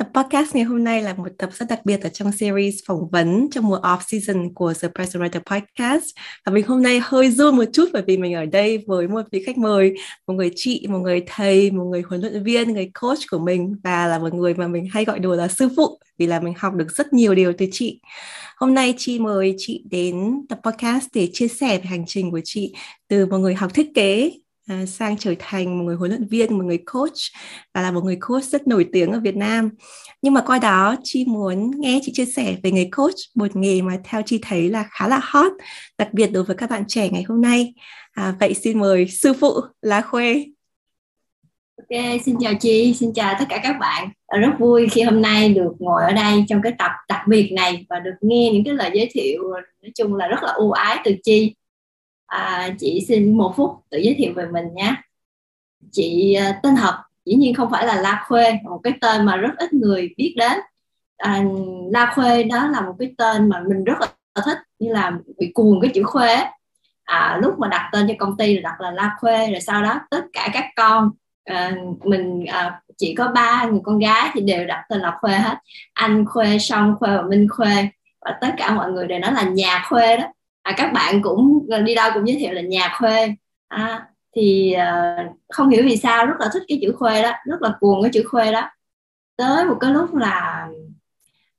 [0.00, 3.08] Tập podcast ngày hôm nay là một tập rất đặc biệt ở trong series phỏng
[3.10, 6.04] vấn trong mùa off season của The Present Writer Podcast.
[6.46, 9.22] Và mình hôm nay hơi run một chút bởi vì mình ở đây với một
[9.32, 9.94] vị khách mời,
[10.26, 13.74] một người chị, một người thầy, một người huấn luyện viên, người coach của mình
[13.84, 16.54] và là một người mà mình hay gọi đùa là sư phụ vì là mình
[16.56, 18.00] học được rất nhiều điều từ chị.
[18.56, 22.40] Hôm nay chị mời chị đến tập podcast để chia sẻ về hành trình của
[22.44, 22.74] chị
[23.08, 24.32] từ một người học thiết kế
[24.70, 27.18] À, sang trở thành một người huấn luyện viên, một người coach
[27.74, 29.70] và là một người coach rất nổi tiếng ở Việt Nam.
[30.22, 33.82] Nhưng mà qua đó Chi muốn nghe chị chia sẻ về nghề coach, một nghề
[33.82, 35.52] mà theo Chi thấy là khá là hot,
[35.98, 37.74] đặc biệt đối với các bạn trẻ ngày hôm nay.
[38.12, 40.44] À, vậy xin mời sư phụ Lá Khuê.
[41.76, 44.08] Ok, xin chào Chi, xin chào tất cả các bạn.
[44.40, 47.86] Rất vui khi hôm nay được ngồi ở đây trong cái tập đặc biệt này
[47.88, 49.42] và được nghe những cái lời giới thiệu
[49.82, 51.54] nói chung là rất là ưu ái từ Chi
[52.30, 54.94] à, chị xin một phút tự giới thiệu về mình nhé
[55.92, 59.36] chị à, tên thật dĩ nhiên không phải là La Khuê một cái tên mà
[59.36, 60.58] rất ít người biết đến.
[61.16, 61.44] À,
[61.92, 64.06] La Khuê đó là một cái tên mà mình rất là
[64.44, 66.36] thích như là bị cuồng cái chữ Khuê
[67.04, 69.82] à, lúc mà đặt tên cho công ty là đặt là La Khuê rồi sau
[69.82, 71.10] đó tất cả các con
[71.44, 75.32] à, mình à, chỉ có ba người con gái thì đều đặt tên là Khuê
[75.32, 75.58] hết.
[75.92, 77.88] Anh Khuê Song Khuê và Minh Khuê.
[78.20, 80.24] Và tất cả mọi người đều nói là nhà Khuê đó
[80.62, 83.34] à, các bạn cũng đi đâu cũng giới thiệu là nhà khuê.
[83.68, 87.62] À, thì uh, không hiểu vì sao rất là thích cái chữ khuê đó rất
[87.62, 88.70] là cuồng cái chữ khuê đó.
[89.36, 90.68] Tới một cái lúc là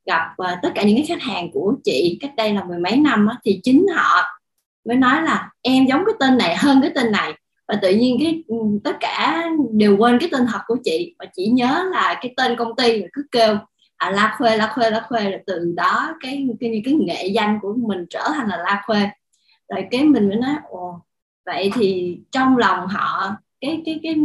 [0.05, 2.97] gặp uh, tất cả những cái khách hàng của chị cách đây là mười mấy
[2.97, 4.23] năm á, thì chính họ
[4.85, 7.33] mới nói là em giống cái tên này hơn cái tên này.
[7.67, 11.25] Và tự nhiên cái ừ, tất cả đều quên cái tên thật của chị và
[11.33, 13.57] chỉ nhớ là cái tên công ty cứ kêu
[14.01, 17.59] à, la khuê la khuê la khuê rồi từ đó cái cái cái nghệ danh
[17.61, 19.09] của mình trở thành là la khuê.
[19.69, 21.01] Rồi cái mình mới nói ồ
[21.45, 24.15] vậy thì trong lòng họ cái cái cái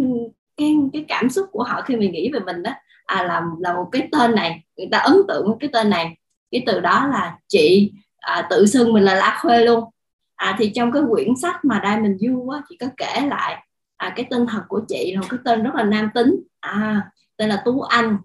[0.57, 2.71] cái cái cảm xúc của họ khi mình nghĩ về mình đó
[3.07, 6.17] à là là một cái tên này người ta ấn tượng với cái tên này.
[6.51, 9.85] Cái từ đó là chị à, tự xưng mình là la khuê luôn.
[10.37, 13.67] À thì trong cái quyển sách mà đây mình du á chị có kể lại
[13.97, 16.37] à, cái tên thật của chị là một cái tên rất là nam tính.
[16.61, 18.17] À tên là tú anh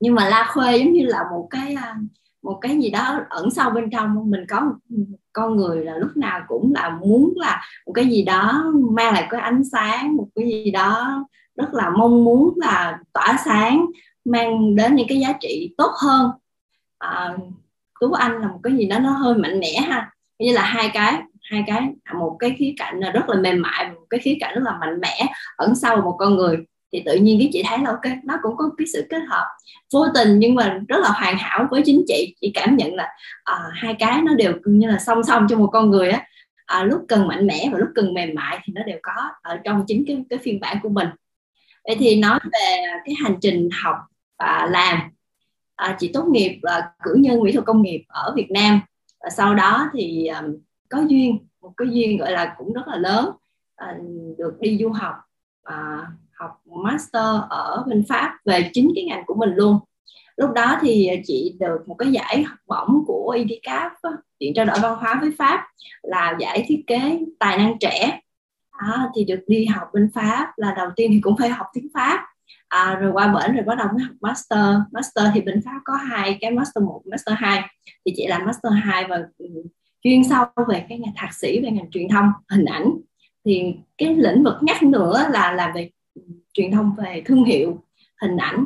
[0.00, 1.96] nhưng mà la khuê giống như là một cái à,
[2.42, 4.74] một cái gì đó ẩn sâu bên trong mình có một
[5.32, 9.26] con người là lúc nào cũng là muốn là một cái gì đó mang lại
[9.30, 11.24] cái ánh sáng một cái gì đó
[11.56, 13.86] rất là mong muốn là tỏa sáng
[14.24, 16.30] mang đến những cái giá trị tốt hơn.
[16.98, 17.36] À,
[18.00, 20.10] tú anh là một cái gì đó nó hơi mạnh mẽ ha.
[20.38, 23.62] Như là hai cái hai cái à, một cái khía cạnh là rất là mềm
[23.62, 25.26] mại một cái khía cạnh rất là mạnh mẽ
[25.56, 26.56] ẩn sâu một con người
[26.92, 29.44] thì tự nhiên cái chị thấy là ok nó cũng có cái sự kết hợp
[29.92, 32.34] vô tình nhưng mà rất là hoàn hảo với chính chị.
[32.40, 33.08] Chị cảm nhận là
[33.44, 36.24] à, hai cái nó đều như là song song cho một con người á.
[36.66, 39.56] À, lúc cần mạnh mẽ và lúc cần mềm mại thì nó đều có ở
[39.64, 41.08] trong chính cái cái phiên bản của mình.
[41.84, 43.96] Vậy thì nói về cái hành trình học
[44.38, 44.98] và làm.
[45.76, 48.80] À, chị tốt nghiệp là cử nhân mỹ thuật công nghiệp ở Việt Nam
[49.20, 50.56] và sau đó thì um,
[50.88, 53.30] có duyên một cái duyên gọi là cũng rất là lớn
[53.76, 53.96] à,
[54.38, 55.14] được đi du học
[55.62, 56.06] à,
[56.38, 56.50] học
[56.84, 59.78] master ở bên Pháp về chính cái ngành của mình luôn.
[60.36, 63.92] Lúc đó thì chị được một cái giải học bổng của IDCAP
[64.40, 65.66] chuyện trao đổi văn hóa với Pháp
[66.02, 68.20] là giải thiết kế tài năng trẻ.
[68.70, 71.88] À, thì được đi học bên Pháp là đầu tiên thì cũng phải học tiếng
[71.94, 72.26] Pháp.
[72.68, 74.76] À, rồi qua bển rồi bắt đầu mới học master.
[74.92, 77.62] Master thì bên Pháp có hai cái master 1 master 2
[78.06, 79.46] thì chị làm master 2 và ừ,
[80.02, 82.90] chuyên sâu về cái ngành thạc sĩ về ngành truyền thông hình ảnh.
[83.44, 85.90] Thì cái lĩnh vực nhắc nữa là làm về
[86.56, 87.82] truyền thông về thương hiệu
[88.20, 88.64] hình ảnh.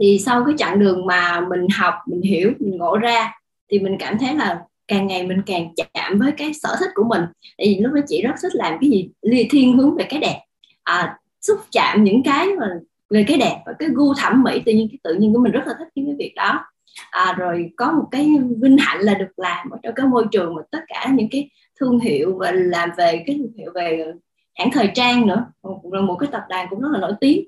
[0.00, 3.32] Thì sau cái chặng đường mà mình học mình hiểu mình ngộ ra
[3.70, 7.04] thì mình cảm thấy là càng ngày mình càng chạm với cái sở thích của
[7.04, 7.22] mình.
[7.58, 9.10] Tại vì lúc đó chị rất thích làm cái gì?
[9.22, 10.40] Liên thiên hướng về cái đẹp.
[10.82, 12.66] À, xúc chạm những cái mà
[13.10, 15.52] về cái đẹp và cái gu thẩm mỹ tự nhiên cái tự nhiên của mình
[15.52, 16.64] rất là thích cái việc đó.
[17.10, 18.30] À, rồi có một cái
[18.62, 21.50] vinh hạnh là được làm ở trong cái môi trường mà tất cả những cái
[21.80, 24.12] thương hiệu và làm về cái thương hiệu về
[24.58, 25.46] hãng thời trang nữa.
[25.92, 27.44] Rồi một cái tập đoàn cũng rất là nổi tiếng.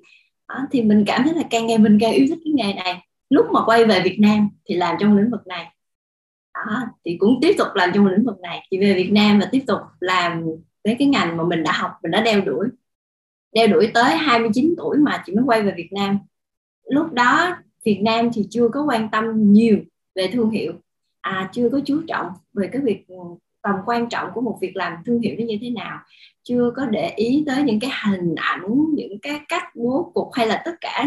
[0.49, 3.03] Đó, thì mình cảm thấy là càng ngày mình càng yêu thích cái nghề này.
[3.31, 5.67] Lúc mà quay về Việt Nam thì làm trong lĩnh vực này.
[6.55, 8.67] Đó, thì cũng tiếp tục làm trong lĩnh vực này.
[8.71, 10.45] Thì về Việt Nam và tiếp tục làm
[10.85, 12.69] với cái ngành mà mình đã học mình đã đeo đuổi.
[13.53, 16.19] Đeo đuổi tới 29 tuổi mà chị mới quay về Việt Nam.
[16.85, 19.79] Lúc đó Việt Nam thì chưa có quan tâm nhiều
[20.15, 20.73] về thương hiệu.
[21.21, 23.17] À chưa có chú trọng về cái việc ừ,
[23.62, 25.99] tầm quan trọng của một việc làm thương hiệu nó như thế nào.
[26.43, 30.47] Chưa có để ý tới những cái hình ảnh những cái cách bố cục hay
[30.47, 31.07] là tất cả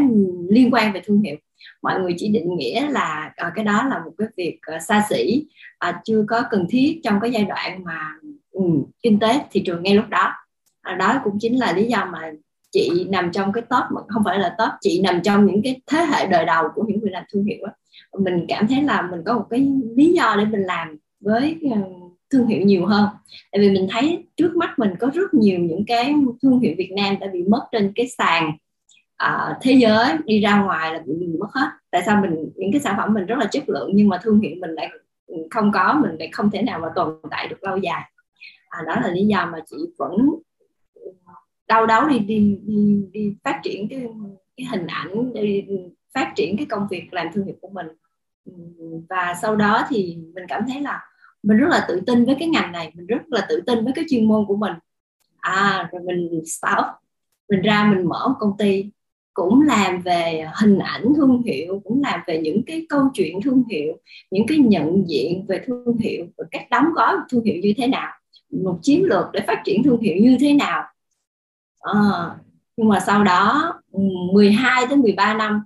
[0.49, 1.35] liên quan về thương hiệu.
[1.81, 5.05] Mọi người chỉ định nghĩa là à, cái đó là một cái việc uh, xa
[5.09, 5.45] xỉ
[5.79, 7.99] à, chưa có cần thiết trong cái giai đoạn mà
[8.51, 10.33] um, kinh tế thị trường ngay lúc đó.
[10.81, 12.31] À, đó cũng chính là lý do mà
[12.71, 15.81] chị nằm trong cái top mà không phải là top chị nằm trong những cái
[15.87, 17.73] thế hệ đời đầu của những người làm thương hiệu đó.
[18.19, 21.59] mình cảm thấy là mình có một cái lý do để mình làm với
[22.33, 23.05] thương hiệu nhiều hơn.
[23.51, 26.91] Tại vì mình thấy trước mắt mình có rất nhiều những cái thương hiệu Việt
[26.95, 28.51] Nam đã bị mất trên cái sàn
[29.23, 31.67] uh, thế giới đi ra ngoài là bị mất hết.
[31.91, 34.39] Tại sao mình những cái sản phẩm mình rất là chất lượng nhưng mà thương
[34.39, 34.89] hiệu mình lại
[35.51, 38.11] không có mình lại không thể nào mà tồn tại được lâu dài.
[38.69, 40.11] À, đó là lý do mà chị vẫn
[40.93, 41.11] ừ,
[41.67, 44.07] đau đáu đi đi đi, đi phát triển cái
[44.57, 45.65] cái hình ảnh đi
[46.13, 47.87] phát triển cái công việc làm thương hiệu của mình.
[48.45, 48.53] Ừ,
[49.09, 51.01] và sau đó thì mình cảm thấy là
[51.43, 53.93] mình rất là tự tin với cái ngành này mình rất là tự tin với
[53.95, 54.73] cái chuyên môn của mình.
[55.39, 56.85] À rồi mình start
[57.49, 58.91] mình ra mình mở một công ty
[59.33, 63.63] cũng làm về hình ảnh thương hiệu cũng làm về những cái câu chuyện thương
[63.69, 63.97] hiệu
[64.31, 67.87] những cái nhận diện về thương hiệu và cách đóng gói thương hiệu như thế
[67.87, 68.11] nào
[68.53, 70.83] một chiến lược để phát triển thương hiệu như thế nào.
[71.79, 71.95] À,
[72.77, 73.73] nhưng mà sau đó
[74.33, 75.63] 12 đến 13 năm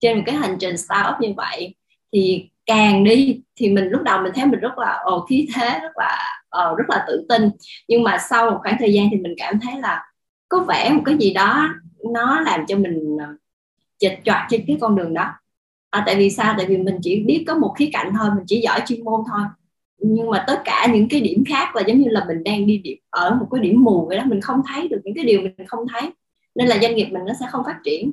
[0.00, 1.74] trên một cái hành trình startup như vậy
[2.12, 5.78] thì càng đi thì mình lúc đầu mình thấy mình rất là ồ khí thế
[5.82, 6.18] rất là
[6.48, 7.42] ồ, rất là tự tin.
[7.88, 10.02] Nhưng mà sau một khoảng thời gian thì mình cảm thấy là
[10.48, 11.68] có vẻ một cái gì đó
[12.12, 13.26] nó làm cho mình ờ,
[13.98, 15.32] chệch choạc trên cái con đường đó.
[15.90, 16.54] À, tại vì sao?
[16.58, 19.20] Tại vì mình chỉ biết có một khía cạnh thôi mình chỉ giỏi chuyên môn
[19.30, 19.42] thôi.
[19.98, 22.78] Nhưng mà tất cả những cái điểm khác là giống như là mình đang đi
[22.78, 25.40] điểm, ở một cái điểm mù vậy đó mình không thấy được những cái điều
[25.40, 26.10] mình không thấy.
[26.54, 28.12] Nên là doanh nghiệp mình nó sẽ không phát triển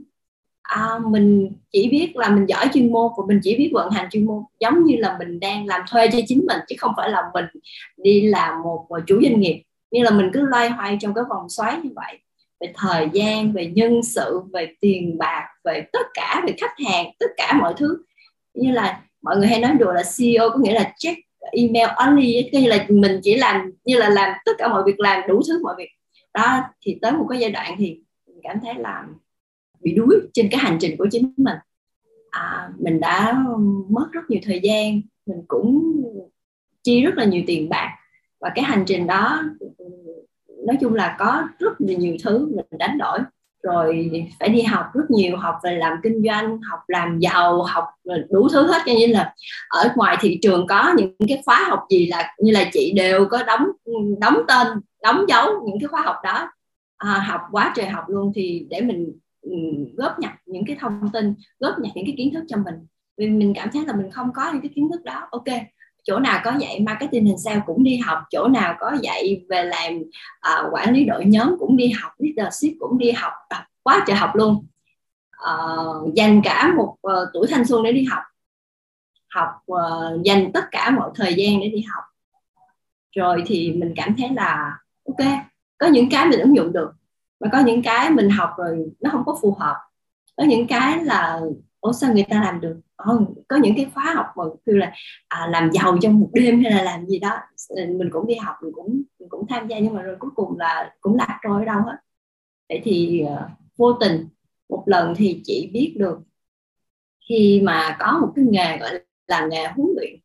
[0.69, 4.07] à, mình chỉ biết là mình giỏi chuyên môn và mình chỉ biết vận hành
[4.11, 4.43] chuyên môn.
[4.59, 7.45] Giống như là mình đang làm thuê cho chính mình chứ không phải là mình
[7.97, 9.63] đi làm một, một chủ doanh nghiệp.
[9.91, 12.19] Như là mình cứ loay hoay trong cái vòng xoáy như vậy.
[12.59, 17.05] Về thời gian về nhân sự về tiền bạc về tất cả về khách hàng
[17.19, 17.97] tất cả mọi thứ.
[18.53, 21.19] Như là mọi người hay nói đùa là CEO có nghĩa là check
[21.51, 25.21] email only như là mình chỉ làm như là làm tất cả mọi việc làm
[25.27, 25.89] đủ thứ mọi việc.
[26.33, 29.05] Đó thì tới một cái giai đoạn thì mình cảm thấy là
[29.81, 31.57] bị đuối trên cái hành trình của chính mình.
[32.29, 33.43] À, mình đã
[33.89, 36.01] mất rất nhiều thời gian mình cũng
[36.83, 37.95] chi rất là nhiều tiền bạc.
[38.41, 39.43] Và cái hành trình đó
[40.65, 43.19] nói chung là có rất là nhiều thứ mình đánh đổi.
[43.63, 47.83] Rồi phải đi học rất nhiều học về làm kinh doanh học làm giàu học
[48.29, 48.81] đủ thứ hết.
[48.85, 49.33] Cho nên là
[49.69, 53.27] ở ngoài thị trường có những cái khóa học gì là như là chị đều
[53.29, 53.67] có đóng
[54.19, 54.67] đóng tên
[55.03, 56.51] đóng dấu những cái khóa học đó.
[56.97, 59.17] À, học quá trời học luôn thì để mình
[59.95, 62.75] góp nhặt những cái thông tin góp nhặt những cái kiến thức cho mình.
[63.17, 65.27] Vì mình cảm thấy là mình không có những cái kiến thức đó.
[65.31, 65.45] Ok
[66.03, 69.63] chỗ nào có dạy marketing hình sao cũng đi học chỗ nào có dạy về
[69.63, 73.33] làm uh, quản lý đội nhóm cũng đi học leadership cũng đi học.
[73.49, 74.65] Đọc quá trời học luôn.
[75.51, 78.23] Uh, dành cả một uh, tuổi thanh xuân để đi học.
[79.29, 82.03] Học uh, dành tất cả mọi thời gian để đi học.
[83.15, 85.27] Rồi thì mình cảm thấy là ok
[85.77, 86.91] có những cái mình ứng dụng được
[87.39, 89.75] mà có những cái mình học rồi nó không có phù hợp.
[90.37, 91.41] Có những cái là
[91.81, 92.81] ủa sao người ta làm được?
[93.11, 94.93] Oh, có những cái khóa học mà kêu là
[95.27, 97.37] à, làm giàu trong một đêm hay là làm gì đó
[97.77, 100.59] mình cũng đi học mình cũng mình cũng tham gia nhưng mà rồi cuối cùng
[100.59, 101.97] là cũng lạc trôi ở đâu hết.
[102.69, 104.27] Vậy thì uh, vô tình
[104.69, 106.19] một lần thì chị biết được
[107.29, 108.91] khi mà có một cái nghề gọi
[109.27, 110.19] là nghề huấn luyện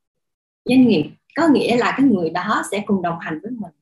[0.65, 3.73] doanh nghiệp có nghĩa là cái người đó sẽ cùng đồng hành với mình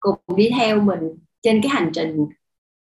[0.00, 2.26] cùng đi theo mình trên cái hành trình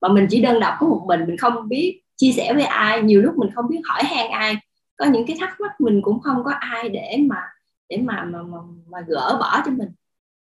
[0.00, 3.02] mà mình chỉ đơn độc có một mình mình không biết chia sẻ với ai.
[3.02, 4.56] Nhiều lúc mình không biết hỏi han ai.
[4.96, 7.42] Có những cái thắc mắc mình cũng không có ai để mà
[7.88, 8.58] để mà mà mà,
[8.90, 9.88] mà gỡ bỏ cho mình.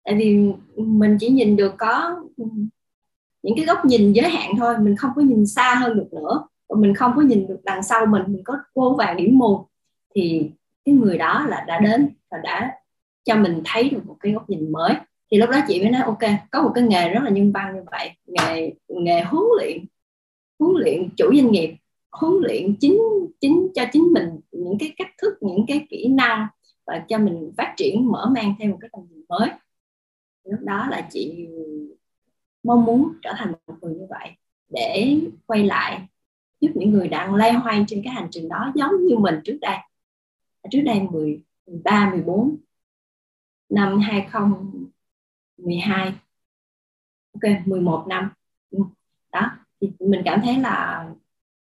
[0.03, 2.21] Tại vì mình chỉ nhìn được có
[3.43, 4.75] những cái góc nhìn giới hạn thôi.
[4.79, 6.47] Mình không có nhìn xa hơn được nữa.
[6.69, 8.23] Và mình không có nhìn được đằng sau mình.
[8.27, 9.67] Mình có vô vàng điểm mù.
[10.15, 10.51] Thì
[10.85, 12.71] cái người đó là đã đến và đã
[13.23, 14.93] cho mình thấy được một cái góc nhìn mới
[15.31, 17.75] thì lúc đó chị mới nói ok có một cái nghề rất là nhân văn
[17.75, 19.85] như vậy nghề nghề huấn luyện
[20.59, 21.75] huấn luyện chủ doanh nghiệp
[22.11, 23.01] huấn luyện chính
[23.41, 26.47] chính cho chính mình những cái cách thức những cái kỹ năng
[26.85, 29.49] và cho mình phát triển mở mang thêm một cái tầm nhìn mới.
[30.43, 31.47] Lúc đó là chị
[32.63, 34.29] mong muốn trở thành một người như vậy
[34.69, 36.07] để quay lại
[36.59, 39.57] giúp những người đang lay hoay trên cái hành trình đó giống như mình trước
[39.61, 39.77] đây.
[40.71, 42.57] Trước đây 10, 13, 14
[43.69, 43.99] năm
[45.65, 46.13] 12,
[47.33, 48.29] ok 11 năm.
[49.31, 49.51] Đó
[49.81, 51.05] thì mình cảm thấy là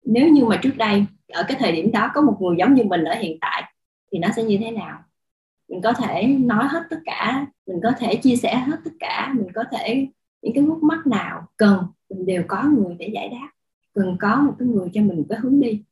[0.03, 2.83] nếu như mà trước đây ở cái thời điểm đó có một người giống như
[2.83, 3.73] mình ở hiện tại
[4.11, 5.03] thì nó sẽ như thế nào?
[5.67, 9.33] Mình có thể nói hết tất cả mình có thể chia sẻ hết tất cả
[9.37, 10.07] mình có thể
[10.41, 13.49] những cái khúc mắc nào cần mình đều có người để giải đáp.
[13.93, 15.83] Cần có một cái người cho mình một cái hướng đi.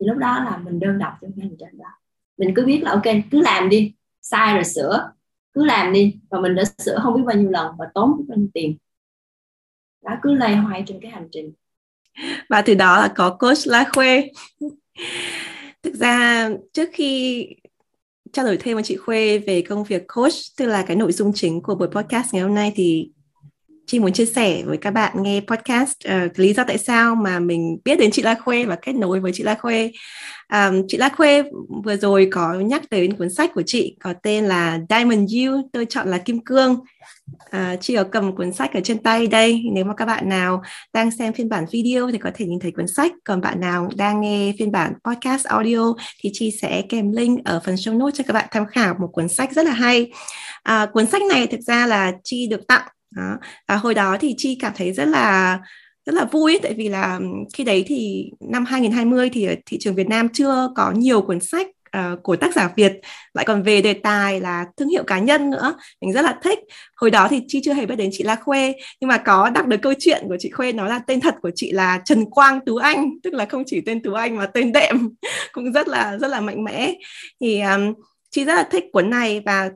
[0.00, 1.88] Thì lúc đó là mình đơn độc trong cái hành trình đó.
[2.38, 5.12] Mình cứ biết là ok cứ làm đi sai rồi sửa
[5.52, 8.38] cứ làm đi, và mình đã sửa không biết bao nhiêu lần và tốn bao
[8.38, 8.76] nhiêu tiền.
[10.04, 11.52] Đó, cứ lay hoay trên cái hành trình.
[12.48, 14.30] Và từ đó là có coach La Khuê.
[15.82, 17.46] Thực ra, trước khi
[18.32, 21.32] trao đổi thêm với chị Khuê về công việc coach, tức là cái nội dung
[21.34, 23.10] chính của buổi podcast ngày hôm nay thì
[23.88, 27.38] chị muốn chia sẻ với các bạn nghe podcast uh, lý do tại sao mà
[27.38, 29.92] mình biết đến chị La Khuê và kết nối với chị La Khuê.
[30.52, 31.42] Um, chị La Khuê
[31.84, 35.86] vừa rồi có nhắc đến cuốn sách của chị có tên là Diamond You, tôi
[35.86, 36.76] chọn là kim cương.
[37.56, 39.62] Uh, chị có cầm cuốn sách ở trên tay đây.
[39.72, 42.70] Nếu mà các bạn nào đang xem phiên bản video thì có thể nhìn thấy
[42.70, 43.12] cuốn sách.
[43.24, 47.60] Còn bạn nào đang nghe phiên bản podcast audio thì chị sẽ kèm link ở
[47.64, 50.12] phần show notes cho các bạn tham khảo một cuốn sách rất là hay.
[50.70, 53.38] Uh, cuốn sách này thực ra là chi được tặng đó.
[53.68, 55.58] và hồi đó thì chi cảm thấy rất là
[56.06, 57.20] rất là vui tại vì là
[57.54, 61.40] khi đấy thì năm 2020 thì ở thị trường Việt Nam chưa có nhiều cuốn
[61.40, 62.92] sách uh, của tác giả Việt.
[63.34, 65.74] Lại còn về đề tài là thương hiệu cá nhân nữa.
[66.00, 66.58] Mình rất là thích.
[66.96, 69.66] Hồi đó thì chi chưa hề biết đến chị La Khuê nhưng mà có đọc
[69.66, 72.60] được câu chuyện của chị Khuê nó là tên thật của chị là Trần Quang
[72.66, 73.10] Tú Anh.
[73.22, 75.08] Tức là không chỉ tên Tú Anh mà tên đệm.
[75.52, 76.94] Cũng rất là rất là mạnh mẽ.
[77.40, 77.94] Thì um,
[78.30, 79.70] chi rất là thích cuốn này và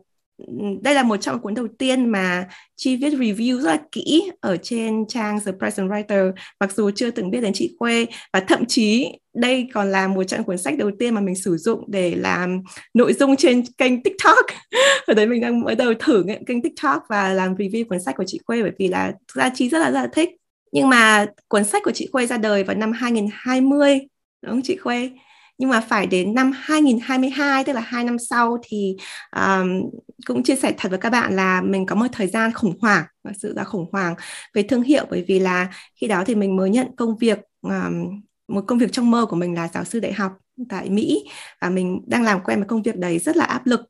[0.82, 4.56] đây là một trong cuốn đầu tiên mà chi viết review rất là kỹ ở
[4.56, 8.06] trên trang The Present Writer, mặc dù chưa từng biết đến chị Khuê.
[8.32, 11.56] Và thậm chí đây còn là một trong cuốn sách đầu tiên mà mình sử
[11.56, 12.62] dụng để làm
[12.94, 14.46] nội dung trên kênh TikTok.
[15.06, 18.24] Ở đấy mình đang mới đầu thử kênh TikTok và làm review cuốn sách của
[18.26, 20.30] chị Khuê bởi vì là thực ra chi rất là rất là thích.
[20.72, 23.98] Nhưng mà cuốn sách của chị Khuê ra đời vào năm 2020
[24.42, 25.10] đúng không chị Khuê?
[25.58, 28.96] Nhưng mà phải đến năm 2022 tức là hai năm sau thì
[29.36, 29.90] um,
[30.26, 33.04] cũng chia sẻ thật với các bạn là mình có một thời gian khủng hoảng
[33.24, 34.14] và sự ra khủng hoảng
[34.54, 35.04] về thương hiệu.
[35.10, 35.68] Bởi vì là
[36.00, 39.36] khi đó thì mình mới nhận công việc um, một công việc trong mơ của
[39.36, 40.32] mình là giáo sư đại học
[40.68, 41.24] tại Mỹ
[41.60, 43.80] và mình đang làm quen với công việc đấy rất là áp lực.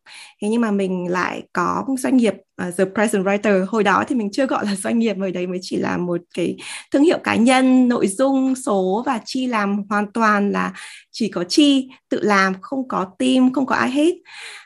[0.43, 2.35] Thế nhưng mà mình lại có một doanh nghiệp
[2.69, 3.67] uh, The Present Writer.
[3.69, 6.21] Hồi đó thì mình chưa gọi là doanh nghiệp hồi đấy mới chỉ là một
[6.35, 6.57] cái
[6.93, 10.73] thương hiệu cá nhân nội dung số và chi làm hoàn toàn là
[11.11, 14.15] chỉ có chi tự làm không có team không có ai hết.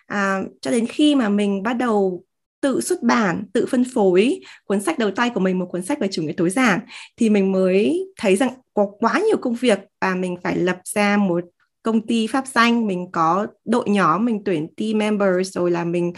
[0.07, 2.25] À, cho đến khi mà mình bắt đầu
[2.61, 5.99] tự xuất bản, tự phân phối cuốn sách đầu tay của mình một cuốn sách
[6.01, 6.81] về chủ nghĩa tối giản
[7.17, 11.17] thì mình mới thấy rằng có quá nhiều công việc và mình phải lập ra
[11.17, 11.45] một
[11.87, 16.13] công ty pháp danh mình có đội nhóm mình tuyển team members rồi là mình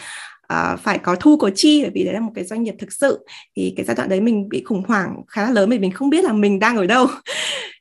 [0.53, 2.93] uh, phải có thu có chi bởi vì đấy là một cái doanh nghiệp thực
[2.93, 3.27] sự.
[3.57, 6.11] Thì cái giai đoạn đấy mình bị khủng hoảng khá là lớn vì mình không
[6.11, 7.07] biết là mình đang ở đâu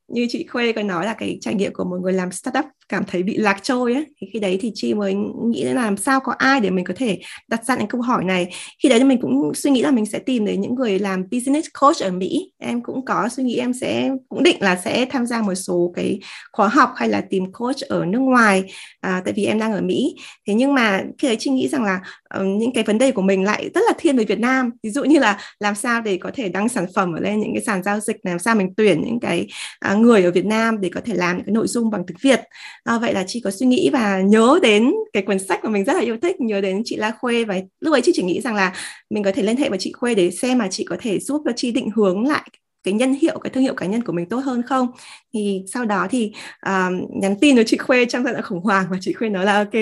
[0.08, 3.04] như chị Khuê có nói là cái trải nghiệm của một người làm startup cảm
[3.08, 5.98] thấy bị lạc trôi ấy thì khi đấy thì chị mới nghĩ đến là làm
[5.98, 8.50] sao có ai để mình có thể đặt ra những câu hỏi này.
[8.84, 11.24] Khi đấy thì mình cũng suy nghĩ là mình sẽ tìm đến những người làm
[11.32, 12.52] business coach ở Mỹ.
[12.58, 15.94] Em cũng có suy nghĩ em sẽ cũng định là sẽ tham gia một số
[15.96, 16.20] cái
[16.52, 18.64] khóa học hay là tìm coach ở nước ngoài
[19.02, 20.16] à, tại vì em đang ở Mỹ.
[20.48, 22.00] Thế nhưng mà khi đấy chị nghĩ rằng là
[22.40, 24.72] uh, những cái vấn đề của mình lại rất là thiên về Việt Nam.
[24.84, 27.54] Ví dụ như là làm sao để có thể đăng sản phẩm ở lên những
[27.54, 29.48] cái sàn giao dịch làm sao mình tuyển những cái
[29.92, 32.18] uh, người ở Việt Nam để có thể làm những cái nội dung bằng tiếng
[32.22, 32.40] Việt.
[32.84, 35.84] À, vậy là chị có suy nghĩ và nhớ đến cái cuốn sách mà mình
[35.84, 38.42] rất là yêu thích nhớ đến chị La Khuê và lúc ấy chị chỉ nghĩ
[38.42, 38.74] rằng là
[39.10, 41.42] mình có thể liên hệ với chị Khuê để xem mà chị có thể giúp
[41.46, 42.50] cho chị định hướng lại
[42.84, 44.88] cái nhân hiệu cái thương hiệu cá nhân của mình tốt hơn không?
[45.34, 46.32] Thì sau đó thì
[46.70, 49.46] uh, nhắn tin với chị Khuê trong giai đoạn khủng hoảng và chị Khuê nói
[49.46, 49.74] là ok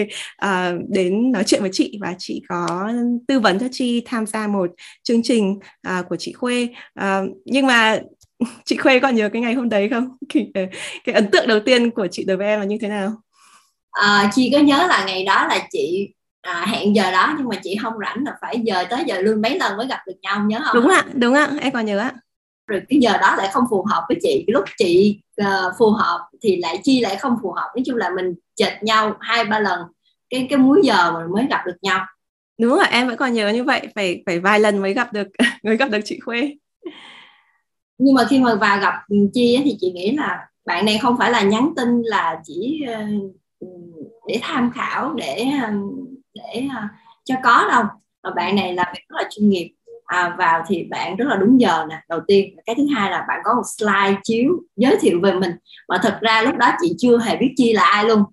[0.46, 2.92] uh, đến nói chuyện với chị và chị có
[3.28, 4.72] tư vấn cho chị tham gia một
[5.04, 6.68] chương trình uh, của chị Khuê.
[7.00, 8.00] Uh, nhưng mà
[8.66, 10.18] chị Khuê còn nhớ cái ngày hôm đấy không?
[10.34, 10.68] Cái,
[11.04, 13.14] cái ấn tượng đầu tiên của chị đối với em là như thế nào?
[13.92, 16.10] À, chị có nhớ là ngày đó là chị
[16.42, 19.42] à, hẹn giờ đó nhưng mà chị không rảnh là phải giờ tới giờ luôn
[19.42, 20.76] mấy lần mới gặp được nhau nhớ không?
[20.76, 22.14] Đúng ạ đúng ạ em còn nhớ ạ.
[22.68, 24.46] Rồi cái giờ đó lại không phù hợp với chị.
[24.48, 27.70] Lúc chị uh, phù hợp thì lại chi lại không phù hợp.
[27.76, 29.80] Nói chung là mình chệch nhau hai ba lần.
[30.30, 32.06] Cái cái múi giờ mà mới gặp được nhau.
[32.62, 33.88] Đúng rồi em vẫn còn nhớ như vậy.
[33.96, 35.28] Phải phải vài lần mới gặp được
[35.64, 36.56] mới gặp được chị Khuê
[37.98, 38.94] nhưng mà khi mà vào gặp
[39.34, 43.06] chi thì chị nghĩ là bạn này không phải là nhắn tin là chỉ ờ,
[44.28, 45.72] để tham khảo để ờ,
[46.34, 46.82] để ờ,
[47.24, 47.84] cho có đâu.
[48.24, 49.72] Mà bạn này là việc rất là chuyên nghiệp.
[50.06, 52.56] À, vào thì bạn rất là đúng giờ nè đầu tiên.
[52.66, 55.52] Cái thứ hai là bạn có một slide chiếu giới thiệu về mình.
[55.90, 58.24] Mà thật ra lúc đó chị chưa hề biết chi là ai luôn.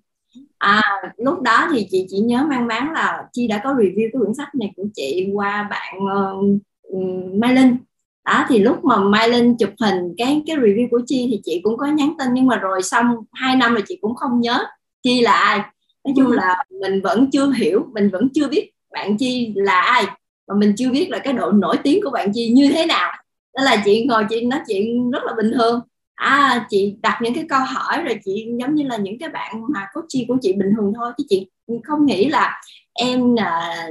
[0.57, 0.81] À,
[1.17, 4.33] lúc đó thì chị chỉ nhớ mang máng là chi đã có review cái quyển
[4.33, 7.77] sách này của chị qua bạn uh, Mai Linh
[8.25, 11.61] đó thì lúc mà Mai Linh chụp hình cái cái review của Chi thì chị
[11.63, 14.65] cũng có nhắn tin nhưng mà rồi xong hai năm rồi chị cũng không nhớ
[15.03, 15.59] Chi là ai.
[16.05, 16.35] Nói chung ừ.
[16.35, 20.05] là mình vẫn chưa hiểu mình vẫn chưa biết bạn Chi là ai
[20.47, 23.11] và mình chưa biết là cái độ nổi tiếng của bạn Chi như thế nào.
[23.57, 25.79] Đó là chị ngồi chị nói chuyện rất là bình thường.
[26.15, 29.61] À chị đặt những cái câu hỏi rồi chị giống như là những cái bạn
[29.73, 31.11] mà có chi của chị bình thường thôi.
[31.17, 31.47] Chứ chị
[31.83, 32.61] không nghĩ là
[32.93, 33.87] em là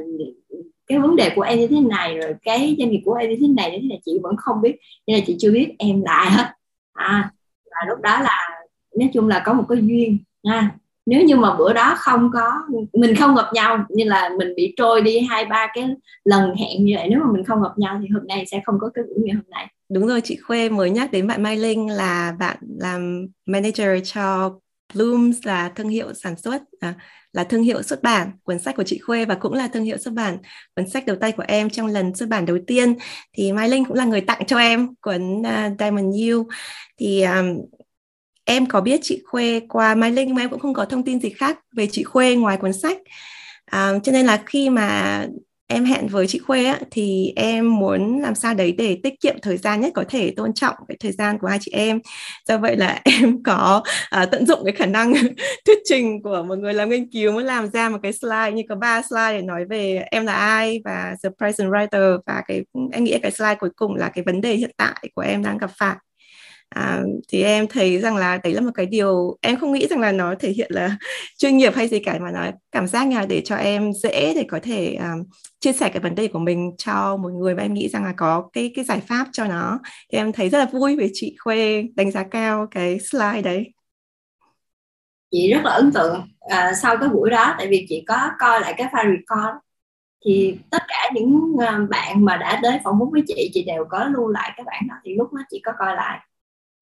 [0.93, 3.37] cái vấn đề của em như thế này, rồi cái doanh nghiệp của em như
[3.41, 6.13] thế này thế này, chị vẫn không biết, nên là chị chưa biết em là
[6.13, 6.55] ai hết.
[6.93, 7.31] À
[7.71, 8.39] và lúc đó là,
[8.99, 10.71] nói chung là có một cái duyên à
[11.07, 12.53] nếu như mà bữa đó không có,
[12.93, 15.89] mình không gặp nhau như là mình bị trôi đi hai, ba cái
[16.25, 17.09] lần hẹn như vậy.
[17.11, 19.35] Nếu mà mình không gặp nhau thì hôm nay sẽ không có cái buổi ngày
[19.35, 19.67] hôm nay.
[19.89, 24.55] Đúng rồi, chị Khuê mới nhắc đến bạn Mai Linh là bạn làm manager cho
[24.95, 26.95] Blooms là thương hiệu sản xuất à,
[27.33, 29.99] là thương hiệu xuất bản cuốn sách của chị Khuê và cũng là thương hiệu
[29.99, 30.39] xuất bản
[30.77, 32.95] cuốn sách đầu tay của em trong lần xuất bản đầu tiên.
[33.33, 36.47] Thì Mai Linh cũng là người tặng cho em cuốn uh, Diamond You.
[36.99, 37.61] Thì um,
[38.45, 41.05] em có biết chị Khuê qua Mai Linh nhưng mà em cũng không có thông
[41.05, 42.99] tin gì khác về chị Khuê ngoài cuốn sách.
[43.65, 45.27] À, cho nên là khi mà
[45.73, 49.37] em hẹn với chị Khuê á, thì em muốn làm sao đấy để tiết kiệm
[49.43, 52.01] thời gian nhất có thể tôn trọng cái thời gian của hai chị em.
[52.49, 53.83] Do vậy là em có
[54.23, 55.13] uh, tận dụng cái khả năng
[55.67, 58.63] thuyết trình của một người làm nghiên cứu muốn làm ra một cái slide như
[58.69, 62.63] có ba slide để nói về em là ai và the present writer và cái
[62.93, 65.59] em nghĩ cái slide cuối cùng là cái vấn đề hiện tại của em đang
[65.59, 65.97] gặp phải
[66.75, 70.01] à, thì em thấy rằng là đấy là một cái điều em không nghĩ rằng
[70.01, 70.97] là nó thể hiện là
[71.39, 74.33] chuyên nghiệp hay gì cả mà nó cảm giác như là để cho em dễ
[74.35, 75.25] để có thể um,
[75.61, 78.13] chia sẻ cái vấn đề của mình cho một người và em nghĩ rằng là
[78.17, 79.79] có cái cái giải pháp cho nó.
[80.13, 83.73] Thì em thấy rất là vui về chị Khuê đánh giá cao cái slide đấy.
[85.31, 88.61] Chị rất là ấn tượng à, sau cái buổi đó tại vì chị có coi
[88.61, 89.57] lại cái file record.
[90.25, 93.85] Thì tất cả những à, bạn mà đã đến phỏng vấn với chị chị đều
[93.91, 96.19] có lưu lại cái bản đó thì lúc đó chị có coi lại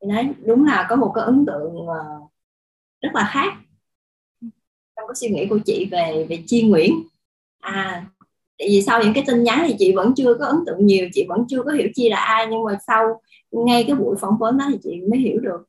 [0.02, 1.94] thì nói đúng là có một cái ấn tượng ờ,
[3.02, 3.54] rất là khác
[4.96, 7.02] trong cái suy nghĩ của chị về về chi nguyễn.
[7.60, 8.06] À
[8.60, 11.08] tại vì sau những cái tin nhắn thì chị vẫn chưa có ấn tượng nhiều
[11.14, 14.38] chị vẫn chưa có hiểu chi là ai nhưng mà sau ngay cái buổi phỏng
[14.38, 15.66] vấn đó thì chị mới hiểu được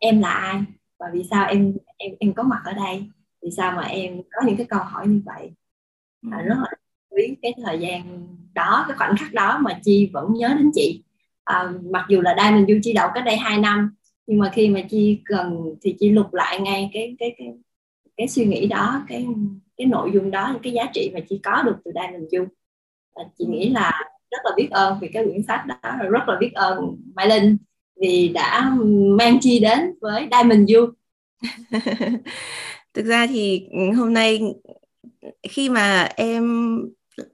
[0.00, 0.62] em là ai
[1.00, 3.04] và vì sao em em em có mặt ở đây
[3.42, 5.52] vì sao mà em có những cái câu hỏi như vậy.
[6.32, 6.70] À, rất là
[7.10, 11.03] quý cái thời gian đó cái khoảnh khắc đó mà chi vẫn nhớ đến chị
[11.44, 13.94] à, mặc dù là Diamond Du chi đậu cách đây 2 năm
[14.26, 17.48] nhưng mà khi mà chi cần thì chi lục lại ngay cái cái cái
[18.16, 19.26] cái suy nghĩ đó cái
[19.76, 22.44] cái nội dung đó những cái giá trị mà chi có được từ Diamond Du
[23.14, 23.92] à, chị nghĩ là
[24.30, 27.56] rất là biết ơn vì cái quyển sách đó rất là biết ơn Mai Linh
[28.00, 28.70] vì đã
[29.18, 30.92] mang chi đến với Diamond Du
[32.94, 34.40] thực ra thì hôm nay
[35.42, 36.74] khi mà em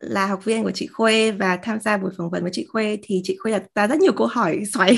[0.01, 2.99] là học viên của chị Khuê và tham gia buổi phỏng vấn với chị Khuê
[3.03, 4.97] thì chị Khuê đặt ra rất nhiều câu hỏi xoáy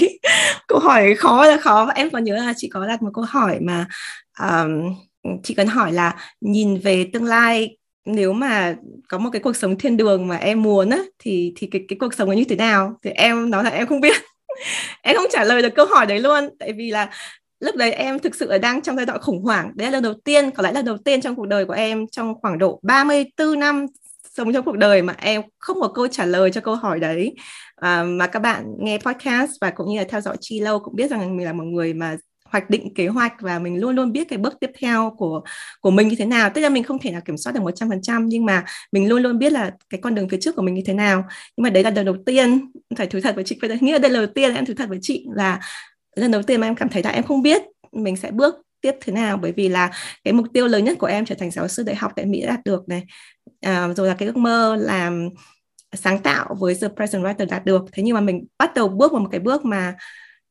[0.68, 1.84] câu hỏi khó là khó.
[1.86, 3.86] Và em còn nhớ là chị có đặt một câu hỏi mà
[4.40, 4.94] um,
[5.42, 8.74] chị cần hỏi là nhìn về tương lai nếu mà
[9.08, 11.96] có một cái cuộc sống thiên đường mà em muốn á thì thì cái cái
[12.00, 12.98] cuộc sống ấy như thế nào?
[13.02, 14.16] Thì em nói là em không biết.
[15.02, 17.10] Em không trả lời được câu hỏi đấy luôn tại vì là
[17.60, 19.72] lúc đấy em thực sự là đang trong giai đoạn khủng hoảng.
[19.74, 22.06] Đấy là lần đầu tiên có lẽ là đầu tiên trong cuộc đời của em
[22.12, 23.86] trong khoảng độ 34 năm
[24.36, 27.34] sống trong cuộc đời mà em không có câu trả lời cho câu hỏi đấy.
[27.76, 30.96] À, mà các bạn nghe podcast và cũng như là theo dõi chi lâu cũng
[30.96, 32.16] biết rằng mình là một người mà
[32.52, 35.42] hoạch định kế hoạch và mình luôn luôn biết cái bước tiếp theo của
[35.80, 36.50] của mình như thế nào.
[36.54, 39.38] Tức là mình không thể nào kiểm soát được 100% nhưng mà mình luôn luôn
[39.38, 41.24] biết là cái con đường phía trước của mình như thế nào.
[41.56, 44.10] Nhưng mà đấy là lần đầu tiên phải thú thật với chị nghĩa là đây
[44.10, 45.60] là lần đầu tiên em thú thật với chị là
[46.16, 48.92] lần đầu tiên mà em cảm thấy là em không biết mình sẽ bước tiếp
[49.00, 49.36] thế nào.
[49.36, 49.90] Bởi vì là
[50.24, 52.42] cái mục tiêu lớn nhất của em trở thành giáo sư đại học tại Mỹ
[52.46, 53.02] đạt được này.
[53.62, 55.28] À, uh, rồi là cái ước mơ làm
[55.92, 59.12] sáng tạo với The Present Writer đạt được thế nhưng mà mình bắt đầu bước
[59.12, 59.96] vào một cái bước mà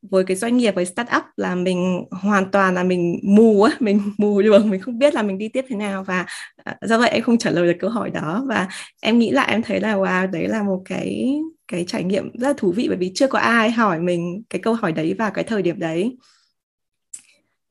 [0.01, 4.01] với cái doanh nghiệp với startup là mình hoàn toàn là mình mù á mình
[4.17, 6.25] mù đường mình không biết là mình đi tiếp thế nào và
[6.63, 8.45] à, do vậy em không trả lời được câu hỏi đó.
[8.47, 8.67] Và
[9.01, 11.35] em nghĩ là em thấy là wow đấy là một cái
[11.67, 14.61] cái trải nghiệm rất là thú vị bởi vì chưa có ai hỏi mình cái
[14.61, 16.17] câu hỏi đấy vào cái thời điểm đấy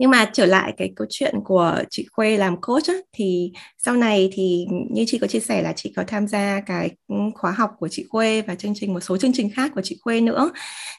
[0.00, 3.96] nhưng mà trở lại cái câu chuyện của chị Khuê làm coach á, thì sau
[3.96, 6.90] này thì như chị có chia sẻ là chị có tham gia cái
[7.34, 9.98] khóa học của chị Khuê và chương trình một số chương trình khác của chị
[10.02, 10.50] Khuê nữa.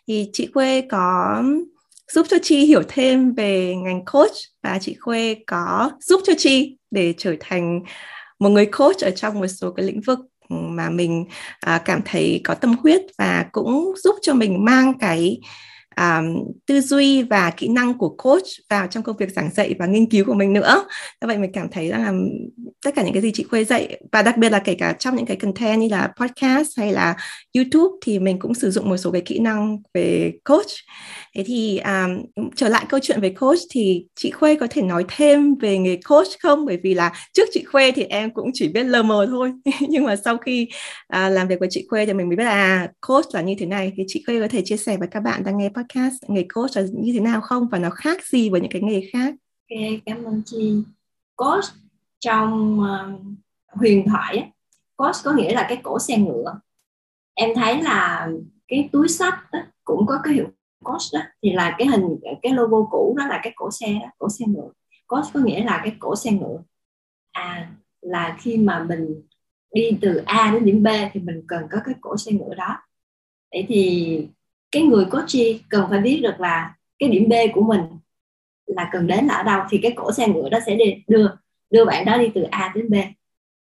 [0.08, 1.44] Thì chị Khuê có
[2.12, 6.78] giúp cho Chi hiểu thêm về ngành coach và chị Khuê có giúp cho Chi
[6.92, 7.82] để trở thành
[8.40, 11.26] một người coach ở trong một số cái lĩnh vực mà mình
[11.60, 15.40] à, cảm thấy có tâm huyết và cũng giúp cho mình mang cái
[15.98, 19.86] um, tư duy và kỹ năng của coach vào trong công việc giảng dạy và
[19.86, 20.86] nghiên cứu của mình nữa.
[21.22, 22.14] Do vậy mình cảm thấy rằng là
[22.86, 25.16] tất cả những cái gì chị khuê dạy và đặc biệt là kể cả trong
[25.16, 27.16] những cái content như là podcast hay là
[27.56, 30.72] youtube thì mình cũng sử dụng một số cái kỹ năng về coach.
[31.36, 35.06] Thế thì um, trở lại câu chuyện về coach thì chị khuê có thể nói
[35.18, 36.66] thêm về nghề coach không?
[36.66, 39.52] Bởi vì là trước chị khuê thì em cũng chỉ biết lờ mờ thôi.
[39.90, 40.68] Nhưng mà sau khi
[41.14, 43.56] uh, làm việc với chị khuê thì mình mới biết là à, coach là như
[43.60, 43.94] thế này.
[43.98, 45.81] Thì chị khuê có thể chia sẻ với các bạn đang nghe podcast
[46.28, 47.68] nghề coach là như thế nào không?
[47.68, 49.34] Và nó khác gì với những cái nghề khác?
[49.70, 50.84] Ok cảm ơn chị.
[51.36, 51.66] Coach
[52.20, 53.22] trong uh,
[53.68, 54.48] huyền thoại á,
[54.96, 56.60] coach có nghĩa là cái cổ xe ngựa.
[57.34, 58.30] Em thấy là
[58.68, 60.48] cái túi sách đó, cũng có cái hiệu
[60.84, 64.08] coach đó thì là cái hình cái logo cũ đó là cái cổ xe đó
[64.18, 64.70] cổ xe ngựa.
[65.08, 66.64] Coach có nghĩa là cái cổ xe ngựa.
[67.32, 69.22] À là khi mà mình
[69.74, 72.78] đi từ A đến điểm B thì mình cần có cái cổ xe ngựa đó.
[73.52, 74.28] Vậy thì
[74.72, 75.32] cái người coach
[75.70, 77.82] cần phải biết được là cái điểm B của mình
[78.66, 81.28] là cần đến là ở đâu, thì cái cổ xe ngựa đó sẽ đi, đưa
[81.70, 82.94] đưa bạn đó đi từ A đến B.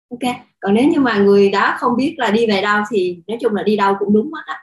[0.10, 0.36] Ok?
[0.60, 3.56] Còn nếu như mà người đó không biết là đi về đâu thì nói chung
[3.56, 4.60] là đi đâu cũng đúng hết á.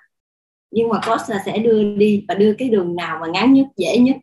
[0.71, 3.66] Nhưng mà coach là sẽ đưa đi và đưa cái đường nào mà ngắn nhất,
[3.77, 4.16] dễ nhất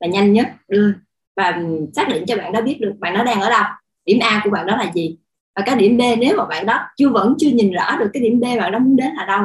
[0.00, 0.92] và nhanh nhất, đưa
[1.36, 1.62] và
[1.94, 3.64] xác định cho bạn đó biết được bạn đó đang ở đâu,
[4.04, 5.18] điểm A của bạn đó là gì.
[5.56, 8.22] Và cái điểm B nếu mà bạn đó chưa, vẫn chưa nhìn rõ được cái
[8.22, 9.44] điểm B bạn đó muốn đến là đâu,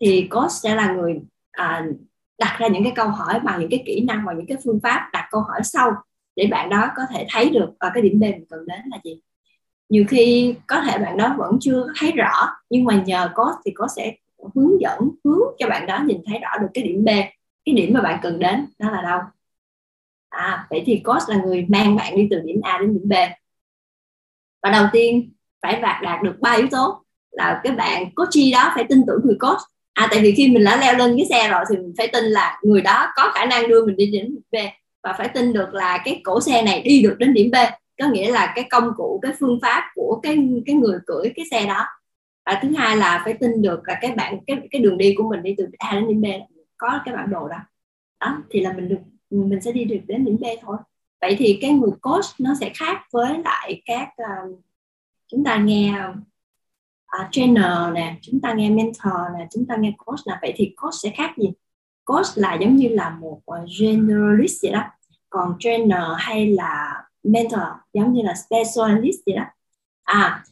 [0.00, 1.20] thì coach sẽ là người
[1.56, 1.86] à,
[2.38, 4.80] đặt ra những cái câu hỏi bằng những cái kỹ năng và những cái phương
[4.82, 5.90] pháp đặt câu hỏi sâu
[6.36, 8.98] để bạn đó có thể thấy được và cái điểm B mình cần đến là
[9.04, 9.20] gì.
[9.88, 13.72] Nhiều khi có thể bạn đó vẫn chưa thấy rõ nhưng mà nhờ có thì
[13.74, 14.16] có sẽ
[14.54, 17.08] hướng dẫn hướng cho bạn đó nhìn thấy rõ được cái điểm B
[17.64, 19.20] cái điểm mà bạn cần đến đó là đâu.
[20.28, 23.12] À vậy thì coach là người mang bạn đi từ điểm A đến điểm B.
[24.62, 28.72] Và đầu tiên phải đạt đạt được ba yếu tố là cái bạn coachee đó
[28.74, 29.60] phải tin tưởng người coach
[29.96, 32.24] à tại vì khi mình đã leo lên cái xe rồi thì mình phải tin
[32.24, 34.56] là người đó có khả năng đưa mình đi đến điểm B
[35.02, 37.54] và phải tin được là cái cổ xe này đi được đến điểm B.
[37.98, 41.46] Có nghĩa là cái công cụ cái phương pháp của cái cái người cưỡi cái
[41.50, 41.84] xe đó.
[42.46, 45.30] Và thứ hai là phải tin được là cái bạn cái cái đường đi của
[45.30, 46.26] mình đi từ A đến điểm B
[46.76, 47.58] có cái bản đồ đó.
[48.20, 48.98] Đó thì là mình được
[49.30, 50.76] mình sẽ đi được đến điểm B thôi.
[51.20, 54.60] Vậy thì cái người coach nó sẽ khác với lại các uh,
[55.28, 55.94] chúng ta nghe
[57.20, 60.74] uh, trainer nè chúng ta nghe mentor nè chúng ta nghe coach là vậy thì
[60.76, 61.48] coach sẽ khác gì?
[62.04, 64.82] Coach là giống như là một uh, generalist vậy đó.
[65.30, 67.60] Còn trainer hay là mentor
[67.92, 69.44] giống như là specialist vậy đó.
[70.04, 70.44] À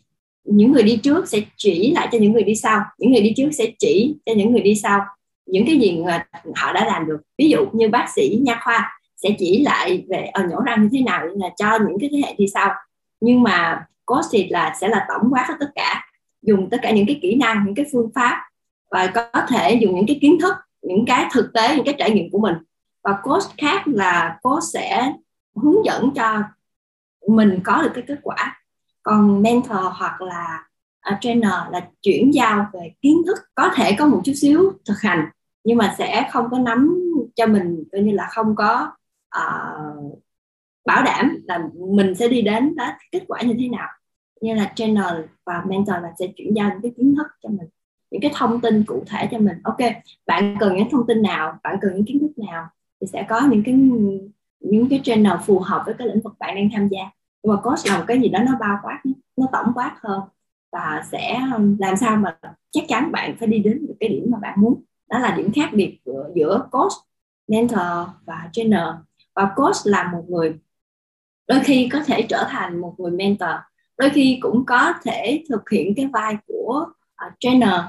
[0.45, 2.81] những người đi trước sẽ chỉ lại cho những người đi sau.
[2.99, 5.01] Những người đi trước sẽ chỉ cho những người đi sau.
[5.47, 6.03] Những cái gì
[6.55, 7.19] họ đã làm được.
[7.39, 10.89] Ví dụ như bác sĩ nha khoa sẽ chỉ lại về ở nhổ răng như
[10.93, 12.71] thế nào là cho những cái thế hệ đi sau.
[13.21, 16.04] Nhưng mà coach thì là sẽ là tổng quát hết tất cả
[16.45, 18.43] dùng tất cả những cái kỹ năng những cái phương pháp
[18.91, 22.11] và có thể dùng những cái kiến thức những cái thực tế những cái trải
[22.11, 22.55] nghiệm của mình.
[23.03, 25.13] Và coach khác là coach sẽ
[25.57, 26.43] hướng dẫn cho
[27.29, 28.63] mình có được cái kết quả.
[29.03, 30.65] Còn mentor hoặc là
[31.13, 33.39] uh, trainer là chuyển giao về kiến thức.
[33.55, 35.29] Có thể có một chút xíu thực hành
[35.65, 36.95] nhưng mà sẽ không có nắm
[37.35, 38.93] cho mình coi như là không có
[39.39, 40.23] uh,
[40.87, 43.89] bảo đảm là mình sẽ đi đến đó kết quả như thế nào
[44.41, 45.07] như là trainer
[45.47, 47.69] và mentor là sẽ chuyển giao những cái kiến thức cho mình
[48.15, 49.57] những cái thông tin cụ thể cho mình.
[49.65, 49.79] Ok
[50.27, 51.59] bạn cần những thông tin nào?
[51.63, 52.69] Bạn cần những kiến thức nào?
[53.01, 53.75] Thì sẽ có những cái
[54.61, 57.01] những cái trainer phù hợp với cái lĩnh vực bạn đang tham gia.
[57.43, 59.03] Nhưng mà coach là một cái gì đó nó bao quát
[59.37, 60.21] nó tổng quát hơn.
[60.73, 62.39] Và sẽ um, làm sao mà
[62.71, 64.83] chắc chắn bạn phải đi đến được cái điểm mà bạn muốn.
[65.11, 66.93] Đó là điểm khác biệt giữa, giữa coach
[67.49, 68.89] mentor và trainer
[69.35, 70.55] và coach là một người
[71.49, 73.51] đôi khi có thể trở thành một người mentor
[73.99, 76.87] đôi khi cũng có thể thực hiện cái vai của
[77.27, 77.81] uh, trainer.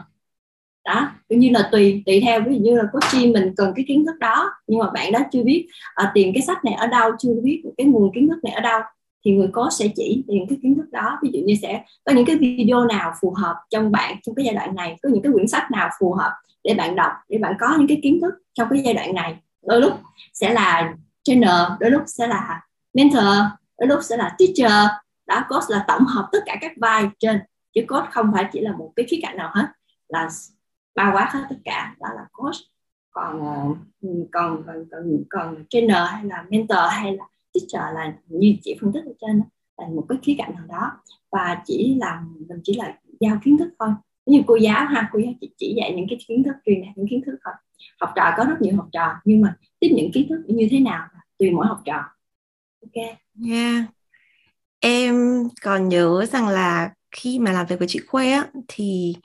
[0.85, 3.85] Đó cũng như là tùy tùy theo ví dụ như là coaching mình cần cái
[3.87, 5.67] kiến thức đó nhưng mà bạn đó chưa biết
[6.03, 8.61] uh, tìm cái sách này ở đâu chưa biết cái nguồn kiến thức này ở
[8.61, 8.81] đâu
[9.25, 11.19] thì người coach sẽ chỉ tìm cái kiến thức đó.
[11.23, 14.45] Ví dụ như sẽ có những cái video nào phù hợp trong bạn trong cái
[14.45, 16.31] giai đoạn này có những cái quyển sách nào phù hợp
[16.63, 19.35] để bạn đọc để bạn có những cái kiến thức trong cái giai đoạn này.
[19.67, 19.93] Đôi lúc
[20.33, 22.61] sẽ là trainer đôi lúc sẽ là
[22.93, 23.23] mentor
[23.79, 24.89] đôi lúc sẽ là teacher
[25.27, 27.39] đó coach là tổng hợp tất cả các vai trên
[27.73, 29.65] chứ coach không phải chỉ là một cái khía cạnh nào hết.
[30.07, 30.29] Là
[30.95, 32.55] bao quát hết tất cả đó là coach
[33.15, 33.75] còn ờ,
[34.31, 38.91] còn còn còn, còn trainer hay là mentor hay là teacher là như chị phân
[38.93, 39.41] tích ở trên
[39.77, 40.91] là một cái khía cạnh nào đó.
[41.31, 43.89] Và chỉ là mình chỉ là giao kiến thức thôi.
[44.25, 46.97] Như cô giáo ha cô giáo chỉ, chỉ dạy những cái kiến thức truyền đạt
[46.97, 47.53] những kiến thức thôi.
[47.99, 50.79] Học trò có rất nhiều học trò nhưng mà tiếp những kiến thức như thế
[50.79, 51.07] nào
[51.37, 52.03] tùy mỗi học trò.
[52.81, 53.17] Ok?
[53.47, 53.94] Yeah
[54.85, 59.15] em còn nhớ rằng là khi mà làm việc với chị Khuê á, thì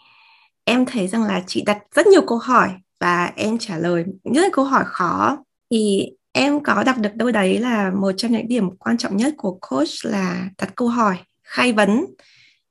[0.64, 2.70] em thấy rằng là chị đặt rất nhiều câu hỏi
[3.00, 5.38] và em trả lời những câu hỏi khó.
[5.70, 9.34] Thì em có đọc được đâu đấy là một trong những điểm quan trọng nhất
[9.36, 12.04] của coach là đặt câu hỏi, khai vấn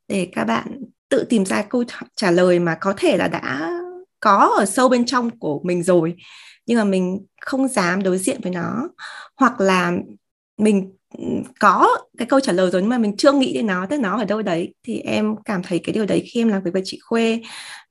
[0.08, 1.84] để các bạn tự tìm ra câu
[2.15, 3.71] trả lời mà có thể là đã
[4.19, 6.15] có ở sâu bên trong của mình rồi,
[6.65, 8.89] nhưng mà mình không dám đối diện với nó.
[9.36, 9.93] Hoặc là
[10.58, 10.91] mình
[11.60, 14.17] có cái câu trả lời rồi nhưng mà mình chưa nghĩ đến nó tức nó
[14.17, 14.74] ở đâu đấy.
[14.84, 17.41] Thì em cảm thấy cái điều đấy khi em làm việc với chị Khuê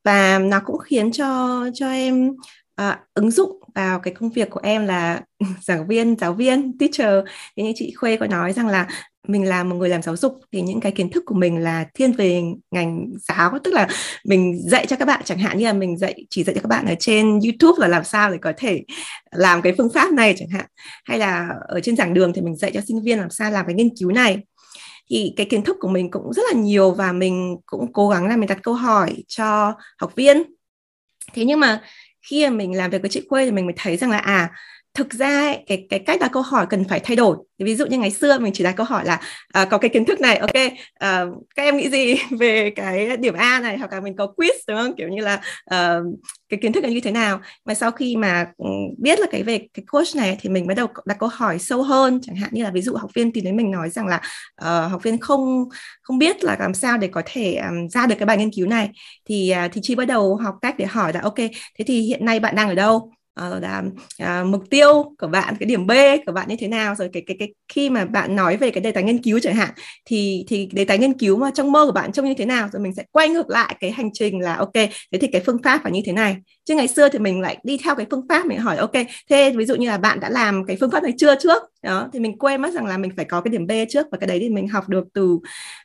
[0.04, 2.32] và nó cũng khiến cho cho em
[2.74, 5.20] à, ứng dụng vào cái công việc của em là
[5.62, 7.24] giảng viên giáo viên teacher.
[7.56, 8.86] Thế như chị Khuê có nói rằng là
[9.28, 11.84] mình là một người làm giáo dục thì những cái kiến thức của mình là
[11.94, 13.88] thiên về ngành giáo, tức là
[14.24, 16.68] mình dạy cho các bạn, chẳng hạn như là mình dạy, chỉ dạy cho các
[16.68, 18.82] bạn ở trên YouTube là làm sao để có thể
[19.30, 20.66] làm cái phương pháp này chẳng hạn.
[21.04, 23.66] Hay là ở trên giảng đường thì mình dạy cho sinh viên làm sao làm
[23.66, 24.38] cái nghiên cứu này.
[25.10, 28.26] Thì cái kiến thức của mình cũng rất là nhiều và mình cũng cố gắng
[28.26, 30.42] là mình đặt câu hỏi cho học viên.
[31.34, 31.82] Thế nhưng mà
[32.30, 34.50] khi mà mình làm việc với chị Quê thì mình mới thấy rằng là à
[34.98, 37.36] thực ra ấy, cái cái cách đặt câu hỏi cần phải thay đổi.
[37.58, 39.20] Ví dụ như ngày xưa mình chỉ đặt câu hỏi là
[39.52, 40.54] à, có cái kiến thức này ok
[40.94, 41.24] à,
[41.56, 44.76] các em nghĩ gì về cái điểm A này hoặc là mình có quiz đúng
[44.76, 44.96] không?
[44.96, 45.40] Kiểu như là
[45.74, 47.40] uh, cái kiến thức là như thế nào?
[47.64, 48.66] Mà sau khi mà ừ,
[48.98, 51.82] biết là cái về cái coach này thì mình bắt đầu đặt câu hỏi sâu
[51.82, 52.20] hơn.
[52.22, 54.20] Chẳng hạn như là ví dụ học viên tìm đến mình nói rằng là
[54.62, 55.64] uh, học viên không
[56.02, 58.66] không biết là làm sao để có thể um, ra được cái bài nghiên cứu
[58.66, 58.90] này.
[59.28, 61.38] Thì uh, thì chi bắt đầu học cách để hỏi là ok
[61.78, 63.12] thế thì hiện nay bạn đang ở đâu?
[63.46, 63.82] Uh, là
[64.22, 65.92] uh, mục tiêu của bạn cái điểm B
[66.26, 66.94] của bạn như thế nào?
[66.94, 69.54] Rồi cái cái cái khi mà bạn nói về cái đề tài nghiên cứu chẳng
[69.54, 69.70] hạn
[70.04, 72.68] thì thì đề tài nghiên cứu mà trong mơ của bạn trông như thế nào?
[72.72, 75.62] Rồi mình sẽ quay ngược lại cái hành trình là ok thế thì cái phương
[75.62, 76.36] pháp phải như thế này.
[76.64, 78.92] Chứ ngày xưa thì mình lại đi theo cái phương pháp mình hỏi ok
[79.30, 81.62] thế ví dụ như là bạn đã làm cái phương pháp này chưa trước?
[81.82, 84.18] Đó thì mình quên mất rằng là mình phải có cái điểm B trước và
[84.18, 85.38] cái đấy thì mình học được từ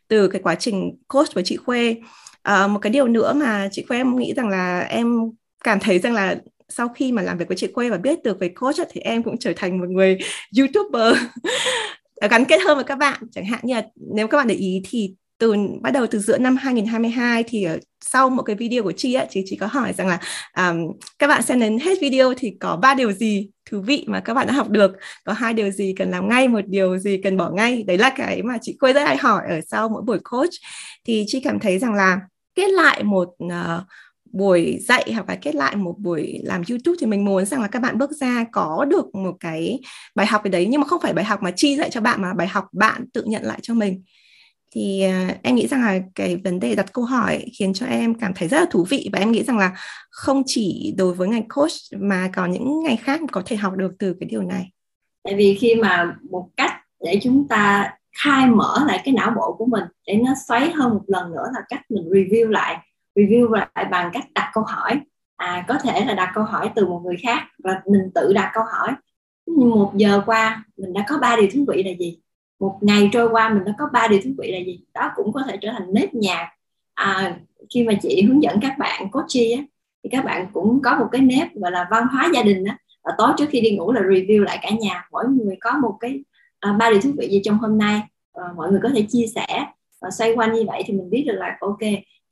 [0.08, 1.96] từ cái quá trình coach với chị Khuê.
[2.42, 5.20] À, một cái điều nữa mà chị Khuê em nghĩ rằng là em
[5.63, 6.36] cảm thấy rằng là
[6.76, 9.24] sau khi mà làm việc với chị Quê và biết được về coach thì em
[9.24, 10.18] cũng trở thành một người
[10.60, 11.18] youtuber
[12.30, 13.24] gắn kết hơn với các bạn.
[13.32, 13.84] Chẳng hạn như là
[14.16, 17.80] nếu các bạn để ý thì từ bắt đầu từ giữa năm 2022 thì ở
[18.02, 20.20] sau một cái video của chị ấy, chị chỉ có hỏi rằng là
[20.58, 24.20] um, các bạn xem đến hết video thì có ba điều gì thú vị mà
[24.20, 24.92] các bạn đã học được?
[25.26, 27.84] Có hai điều gì cần làm ngay một điều gì cần bỏ ngay?
[27.84, 30.54] Đấy là cái mà chị quê rất hay hỏi ở sau mỗi buổi coach.
[31.06, 32.20] Thì chị cảm thấy rằng là
[32.56, 33.52] kết lại một uh,
[34.34, 37.67] buổi dạy hoặc là kết lại một buổi làm YouTube thì mình muốn rằng là
[37.67, 39.80] các bạn bước ra có được một cái
[40.15, 40.67] bài học cái đấy.
[40.69, 43.06] Nhưng mà không phải bài học mà chi dạy cho bạn mà bài học bạn
[43.13, 44.04] tự nhận lại cho mình.
[44.76, 48.13] Thì uh, em nghĩ rằng là cái vấn đề đặt câu hỏi khiến cho em
[48.13, 49.72] cảm thấy rất là thú vị và em nghĩ rằng là
[50.10, 53.91] không chỉ đối với ngành coach mà còn những ngành khác có thể học được
[54.00, 54.69] từ cái điều này.
[55.24, 56.72] Tại vì khi mà một cách
[57.04, 57.93] để chúng ta
[58.24, 61.46] khai mở lại cái não bộ của mình để nó xoáy hơn một lần nữa
[61.54, 62.78] là cách mình review lại
[63.15, 65.02] review lại bằng cách đặt câu hỏi.
[65.36, 68.52] À có thể là đặt câu hỏi từ một người khác và mình tự đặt
[68.54, 68.91] câu hỏi.
[69.47, 72.19] Một giờ qua mình đã có ba điều thú vị là gì?
[72.60, 74.84] Một ngày trôi qua mình đã có ba điều thú vị là gì?
[74.93, 76.49] Đó cũng có thể trở thành nếp nhạc.
[76.93, 77.38] À,
[77.73, 79.63] khi mà chị hướng dẫn các bạn coaching á,
[80.04, 82.78] thì các bạn cũng có một cái nếp gọi là văn hóa gia đình á.
[83.04, 85.08] Là tối trước khi đi ngủ là review lại cả nhà.
[85.12, 86.23] Mỗi người có một cái
[86.60, 88.02] à, ba điều thú vị gì trong hôm nay.
[88.34, 89.65] À, mọi người có thể chia sẻ.
[90.02, 91.80] Và xoay quanh như vậy thì mình biết được là ok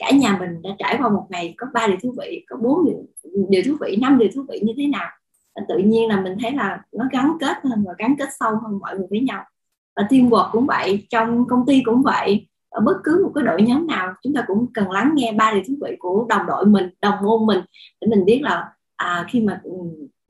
[0.01, 2.85] cả nhà mình đã trải qua một ngày có ba điều thú vị có bốn
[2.85, 3.05] điều,
[3.49, 5.09] điều thú vị năm điều thú vị như thế nào.
[5.55, 8.51] Và tự nhiên là mình thấy là nó gắn kết hơn và gắn kết sâu
[8.63, 9.43] hơn mọi người với nhau.
[9.95, 12.47] Và teamwork cũng vậy trong công ty cũng vậy.
[12.69, 15.51] Ở bất cứ một cái đội nhóm nào chúng ta cũng cần lắng nghe ba
[15.53, 17.59] điều thú vị của đồng đội mình đồng môn mình
[18.01, 19.71] để mình biết là à, khi mà ừ,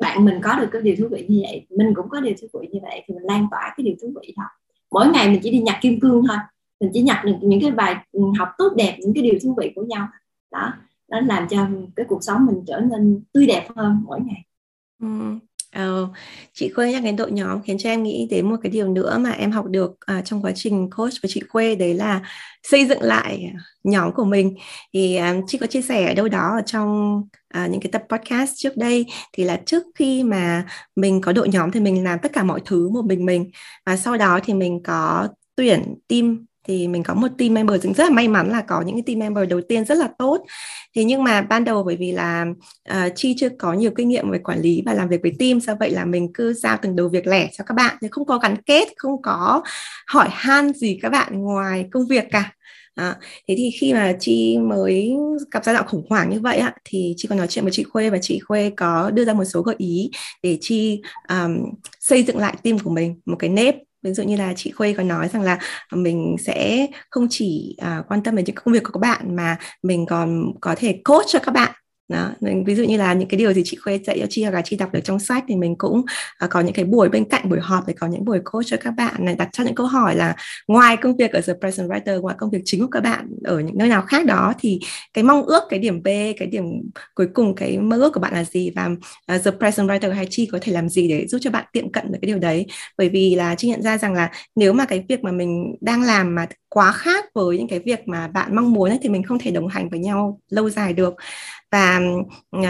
[0.02, 2.60] bạn mình có được cái điều thú vị như vậy mình cũng có điều thú
[2.62, 4.44] vị như vậy thì mình lan tỏa cái điều thú vị đó.
[4.92, 6.38] Mỗi ngày mình chỉ đi nhặt kim cương thôi
[6.82, 9.56] mình chỉ nhặt được những cái bài ừ, học tốt đẹp những cái điều thú
[9.62, 10.08] vị của nhau.
[10.52, 10.74] Đó
[11.08, 14.46] nó làm cho cái cuộc sống mình trở nên tươi đẹp hơn mỗi ngày.
[15.02, 15.08] Ừ.
[15.72, 16.08] Ờ,
[16.54, 19.18] chị Khuê nhắc đến đội nhóm khiến cho em nghĩ đến một cái điều nữa
[19.18, 22.22] mà em học được à, trong quá trình coach với chị Khuê đấy là
[22.64, 24.56] xây dựng lại nhóm của mình.
[24.94, 28.04] Thì à, chị có chia sẻ ở đâu đó ở trong à, những cái tập
[28.10, 30.66] podcast trước đây thì là trước khi mà
[30.96, 33.52] mình có đội nhóm thì mình làm tất cả mọi thứ một mình mình
[33.86, 38.04] và sau đó thì mình có tuyển team thì mình có một team member rất
[38.04, 40.46] là may mắn là có những cái team member đầu tiên rất là tốt.
[40.96, 42.46] Thế nhưng mà ban đầu bởi vì là
[42.92, 45.60] uh, chi chưa có nhiều kinh nghiệm về quản lý và làm việc với team
[45.60, 47.96] do vậy là mình cứ giao từng đầu việc lẻ cho các bạn.
[48.02, 49.64] Thì không có gắn kết không có
[50.08, 52.52] hỏi han gì các bạn ngoài công việc cả.
[52.96, 53.16] À,
[53.48, 55.14] thế thì khi mà chị mới
[55.52, 57.84] gặp giai đoạn khủng hoảng như vậy á, thì chị có nói chuyện với chị
[57.84, 60.12] Khuê và chị Khuê có đưa ra một số gợi ý
[60.44, 61.58] để chi um,
[62.00, 64.94] xây dựng lại team của mình một cái nếp ví dụ như là chị Khuê
[64.94, 65.60] có nói rằng là
[65.92, 69.58] mình sẽ không chỉ uh, quan tâm đến những công việc của các bạn mà
[69.84, 71.72] mình còn có thể coach cho các bạn
[72.12, 74.44] đó nên ví dụ như là những cái điều gì chị khoe dạy cho chi
[74.44, 75.98] hoặc là chi đọc được trong sách thì mình cũng
[76.44, 78.78] uh, có những cái buổi bên cạnh buổi họp thì có những buổi coach cho
[78.78, 80.36] các bạn này đặt cho những câu hỏi là
[80.68, 83.60] ngoài công việc ở The Present Writer ngoài công việc chính của các bạn ở
[83.60, 84.80] những nơi nào khác đó thì
[85.14, 86.64] cái mong ước cái điểm B cái điểm
[87.16, 88.86] cuối cùng cái mơ ước của bạn là gì và
[89.36, 91.92] uh, The Present Writer hay chi có thể làm gì để giúp cho bạn tiệm
[91.92, 92.66] cận được cái điều đấy?
[92.98, 96.02] Bởi vì là chị nhận ra rằng là nếu mà cái việc mà mình đang
[96.02, 99.24] làm mà quá khác với những cái việc mà bạn mong muốn ấy, thì mình
[99.24, 101.14] không thể đồng hành với nhau lâu dài được.
[101.72, 102.02] Và
[102.58, 102.64] uh,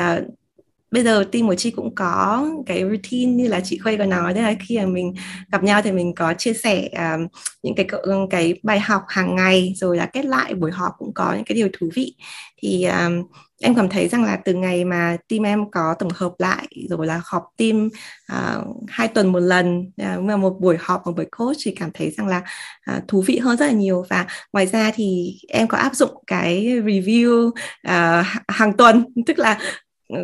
[0.91, 4.33] bây giờ team của chị cũng có cái routine như là chị khuê có nói
[4.33, 5.13] đấy là khi mà mình
[5.51, 7.31] gặp nhau thì mình có chia sẻ uh,
[7.63, 7.87] những cái
[8.29, 11.55] cái bài học hàng ngày rồi là kết lại buổi họp cũng có những cái
[11.55, 12.15] điều thú vị.
[12.57, 13.23] Thì um,
[13.61, 17.07] em cảm thấy rằng là từ ngày mà team em có tổng hợp lại rồi
[17.07, 17.89] là họp team
[18.33, 19.91] uh, hai tuần một lần
[20.23, 22.41] uh, một buổi họp một buổi coach thì cảm thấy rằng là
[22.91, 24.05] uh, thú vị hơn rất là nhiều.
[24.09, 29.59] Và ngoài ra thì em có áp dụng cái review uh, hàng tuần tức là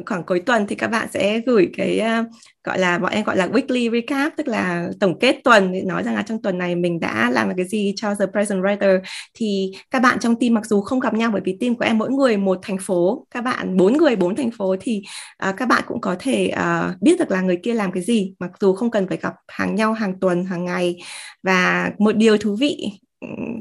[0.05, 2.25] khoảng cuối tuần thì các bạn sẽ gửi cái à,
[2.63, 5.71] gọi là bọn em gọi là weekly recap tức là tổng kết tuần.
[5.85, 8.99] Nói rằng là trong tuần này mình đã làm cái gì cho the present writer.
[9.33, 11.97] Thì các bạn trong team mặc dù không gặp nhau bởi vì team của em
[11.97, 15.01] mỗi người một thành phố các bạn bốn người bốn thành phố thì
[15.49, 18.33] uh, các bạn cũng có thể uh, biết được là người kia làm cái gì
[18.39, 20.97] mặc dù không cần phải gặp hàng nhau hàng tuần hàng ngày.
[21.43, 22.91] Và một điều thú vị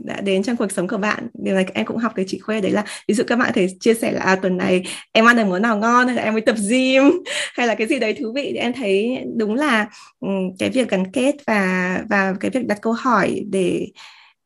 [0.04, 1.28] đã đến trong cuộc sống của bạn.
[1.34, 3.66] Điều này em cũng học từ chị khuê đấy là ví dụ các bạn thể
[3.80, 6.32] chia sẻ là à, tuần này em ăn được món nào ngon hay là em
[6.32, 7.02] mới tập gym.
[7.54, 9.88] Hay là cái gì đấy thú vị thì em thấy đúng là
[10.20, 13.86] ừ, cái việc gắn kết và và cái việc đặt câu hỏi để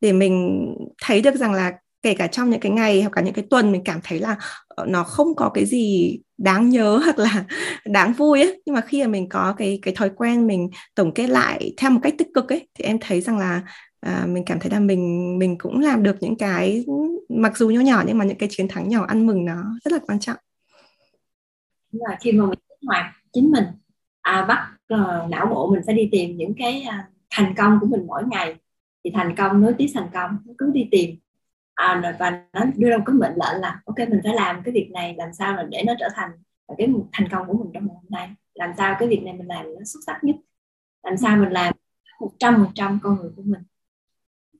[0.01, 0.65] để mình
[1.01, 1.71] thấy được rằng là
[2.03, 4.35] kể cả trong những cái ngày hoặc cả những cái tuần mình cảm thấy là
[4.67, 7.43] ờ, nó không có cái gì đáng nhớ hoặc là
[7.85, 11.13] đáng vui ấy nhưng mà khi mà mình có cái cái thói quen mình tổng
[11.13, 13.61] kết lại theo một cách tích cực ấy thì em thấy rằng là
[14.01, 16.85] à, mình cảm thấy là mình mình cũng làm được những cái
[17.29, 19.93] mặc dù nhỏ nhỏ nhưng mà những cái chiến thắng nhỏ ăn mừng nó rất
[19.93, 20.37] là quan trọng.
[21.91, 23.63] Là khi mà mình kích hoạt chính mình
[24.21, 27.87] à, bắt uh, não bộ mình phải đi tìm những cái uh, thành công của
[27.87, 28.55] mình mỗi ngày
[29.03, 31.15] thì thành công nối tiếp thành công cứ đi tìm.
[31.73, 34.73] À, và nó đưa ra một cái mệnh lệnh là ok mình phải làm cái
[34.73, 36.31] việc này làm sao là để nó trở thành
[36.77, 38.29] cái thành công của mình trong ngày hôm nay.
[38.53, 40.35] Làm sao cái việc này mình làm nó xuất sắc nhất.
[41.03, 41.73] Làm sao mình làm
[42.19, 43.61] một trăm phần trăm con người của mình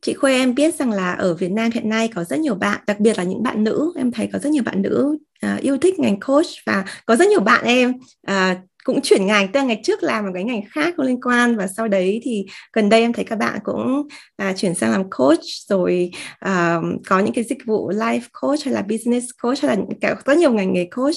[0.01, 2.81] chị Khuê em biết rằng là ở Việt Nam hiện nay có rất nhiều bạn,
[2.87, 5.77] đặc biệt là những bạn nữ, em thấy có rất nhiều bạn nữ uh, yêu
[5.77, 7.93] thích ngành coach và có rất nhiều bạn em
[8.31, 11.57] uh, cũng chuyển ngành từ ngày trước làm một cái ngành khác không liên quan
[11.57, 15.09] và sau đấy thì gần đây em thấy các bạn cũng à, chuyển sang làm
[15.09, 19.77] coach rồi à, có những cái dịch vụ life coach hay là business coach hay
[19.77, 21.15] là cả rất nhiều ngành nghề coach.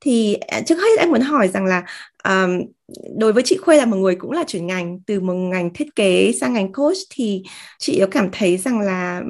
[0.00, 1.82] Thì à, trước hết em muốn hỏi rằng là
[2.24, 2.60] um,
[3.18, 5.96] đối với chị Khuê là một người cũng là chuyển ngành từ một ngành thiết
[5.96, 7.42] kế sang ngành coach thì
[7.78, 9.22] chị có cảm thấy rằng là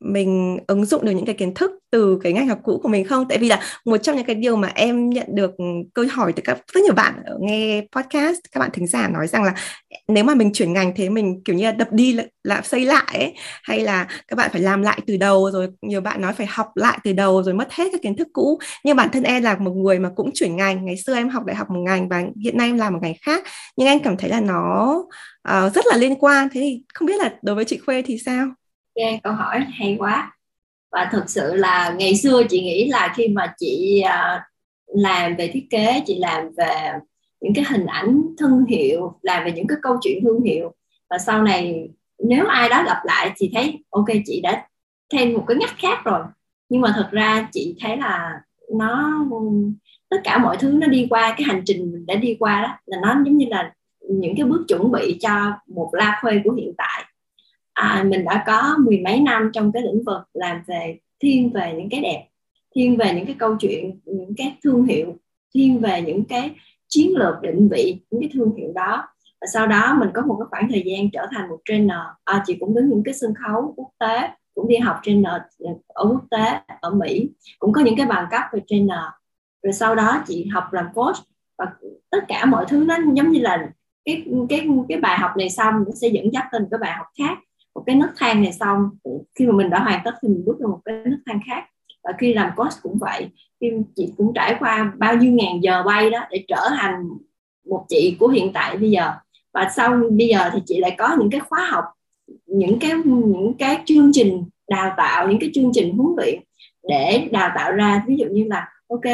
[0.00, 3.04] mình ứng dụng được những cái kiến thức từ cái ngành học cũ của mình
[3.04, 3.28] không?
[3.28, 5.50] Tại vì là một trong những cái điều mà em nhận được
[5.94, 9.44] câu hỏi từ các rất nhiều bạn nghe podcast các bạn thính giả nói rằng
[9.44, 9.54] là
[10.08, 13.06] nếu mà mình chuyển ngành thế mình kiểu như là đập đi lại xây lại
[13.12, 16.46] ấy, hay là các bạn phải làm lại từ đầu rồi nhiều bạn nói phải
[16.46, 19.42] học lại từ đầu rồi mất hết các kiến thức cũ nhưng bản thân em
[19.42, 22.08] là một người mà cũng chuyển ngành ngày xưa em học đại học một ngành
[22.08, 23.44] và hiện nay em làm một ngành khác
[23.76, 24.94] nhưng anh cảm thấy là nó
[25.48, 26.48] uh, rất là liên quan.
[26.52, 28.46] Thế thì không biết là đối với chị Khuê thì sao?
[28.94, 30.36] Yeah, câu hỏi hay quá.
[30.92, 34.42] Và thực sự là ngày xưa chị nghĩ là khi mà chị uh,
[34.86, 36.92] làm về thiết kế chị làm về
[37.40, 40.74] những cái hình ảnh thương hiệu làm về những cái câu chuyện thương hiệu
[41.10, 41.88] và sau này
[42.18, 44.66] nếu ai đó gặp lại thì thấy ok chị đã
[45.12, 46.20] thêm một cái ngách khác rồi.
[46.68, 48.40] Nhưng mà thật ra chị thấy là
[48.74, 49.24] nó
[50.08, 52.68] tất cả mọi thứ nó đi qua cái hành trình mình đã đi qua đó
[52.86, 53.72] là nó giống như là
[54.08, 57.04] những cái bước chuẩn bị cho một la khuê của hiện tại.
[57.72, 61.74] À, mình đã có mười mấy năm trong cái lĩnh vực làm về thiên về
[61.76, 62.26] những cái đẹp
[62.74, 65.16] thiên về những cái câu chuyện những cái thương hiệu
[65.54, 66.50] thiên về những cái
[66.88, 69.08] chiến lược định vị những cái thương hiệu đó.
[69.40, 71.98] Và sau đó mình có một cái khoảng thời gian trở thành một trainer.
[72.24, 75.32] À, chị cũng đứng những cái sân khấu quốc tế cũng đi học trainer
[75.88, 77.30] ở quốc tế ở Mỹ.
[77.58, 78.98] Cũng có những cái bằng cấp về trainer
[79.66, 81.16] rồi sau đó chị học làm coach
[81.58, 81.66] và
[82.10, 83.68] tất cả mọi thứ nó giống như là
[84.04, 86.92] cái cái cái bài học này xong nó sẽ dẫn dắt lên một cái bài
[86.92, 87.38] học khác,
[87.74, 88.90] một cái nấc thang này xong.
[89.34, 91.64] Khi mà mình đã hoàn tất thì mình bước lên một cái nấc thang khác.
[92.04, 95.82] Và khi làm coach cũng vậy, khi chị cũng trải qua bao nhiêu ngàn giờ
[95.82, 97.08] bay đó để trở thành
[97.70, 99.12] một chị của hiện tại bây giờ.
[99.54, 101.84] Và sau bây giờ thì chị lại có những cái khóa học,
[102.46, 106.40] những cái những cái chương trình đào tạo, những cái chương trình huấn luyện
[106.88, 108.04] để đào tạo ra.
[108.06, 109.04] Ví dụ như là, ok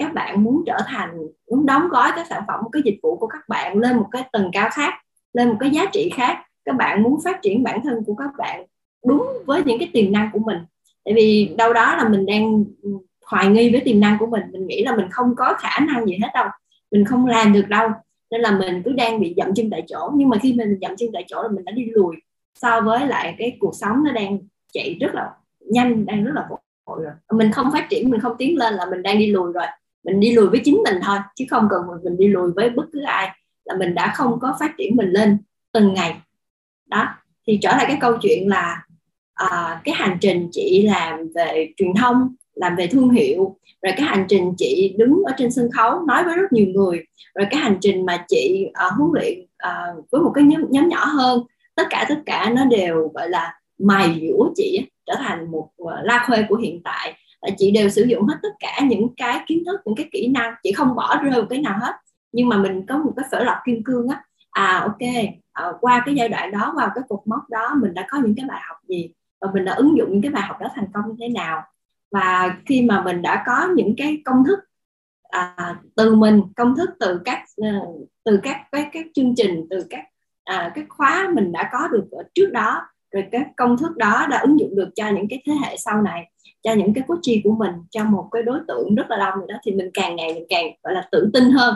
[0.00, 1.18] các bạn muốn trở thành,
[1.50, 4.22] muốn đóng gói cái sản phẩm cái dịch vụ của các bạn lên một cái
[4.32, 4.94] tầng cao khác,
[5.32, 8.30] lên một cái giá trị khác, các bạn muốn phát triển bản thân của các
[8.38, 8.64] bạn
[9.06, 10.58] đúng với những cái tiềm năng của mình.
[11.04, 12.90] Tại vì đâu đó là mình đang ừ,
[13.26, 16.06] hoài nghi với tiềm năng của mình mình nghĩ là mình không có khả năng
[16.06, 16.46] gì hết đâu,
[16.90, 17.88] mình không làm được đâu,
[18.30, 20.10] nên là mình cứ đang bị dậm chân tại chỗ.
[20.14, 22.16] Nhưng mà khi mình dậm chân tại chỗ là mình đã đi lùi
[22.54, 24.38] so với lại cái cuộc sống nó đang
[24.72, 25.30] chạy rất là
[25.60, 27.12] nhanh, đang rất là vội rồi.
[27.32, 29.66] Mình không phát triển, mình không tiến lên là mình đang đi lùi rồi
[30.04, 32.84] mình đi lùi với chính mình thôi chứ không cần mình đi lùi với bất
[32.92, 35.38] cứ ai là mình đã không có phát triển mình lên
[35.72, 36.20] từng ngày.
[36.86, 37.08] Đó
[37.46, 38.82] thì trở lại cái câu chuyện là
[39.34, 44.06] à, cái hành trình chị làm về truyền thông làm về thương hiệu rồi cái
[44.06, 47.60] hành trình chị đứng ở trên sân khấu nói với rất nhiều người rồi cái
[47.60, 51.42] hành trình mà chị à, huấn luyện à, với một cái nhóm, nhóm nhỏ hơn
[51.74, 56.00] tất cả tất cả nó đều gọi là mài dũa chị trở thành một à,
[56.02, 59.40] la khuê của hiện tại là chị đều sử dụng hết tất cả những cái
[59.46, 61.92] kiến thức những cái kỹ năng chị không bỏ rơi một cái nào hết.
[62.32, 65.08] Nhưng mà mình có một cái phở lọc kim cương á à ok
[65.52, 68.34] à, qua cái giai đoạn đó vào cái cột mốc đó mình đã có những
[68.36, 69.10] cái bài học gì
[69.40, 71.62] và mình đã ứng dụng những cái bài học đó thành công như thế nào.
[72.12, 74.58] Và khi mà mình đã có những cái công thức
[75.22, 77.68] à, từ mình công thức từ các ờ,
[78.24, 80.04] từ các các các chương trình từ các
[80.44, 82.82] à, các khóa mình đã có được ở trước đó
[83.12, 86.02] rồi các công thức đó đã ứng dụng được cho những cái thế hệ sau
[86.02, 86.30] này
[86.62, 89.46] cho những cái coaching của mình cho một cái đối tượng rất là đông rồi
[89.48, 91.74] đó thì mình càng ngày mình càng gọi là tự tin hơn.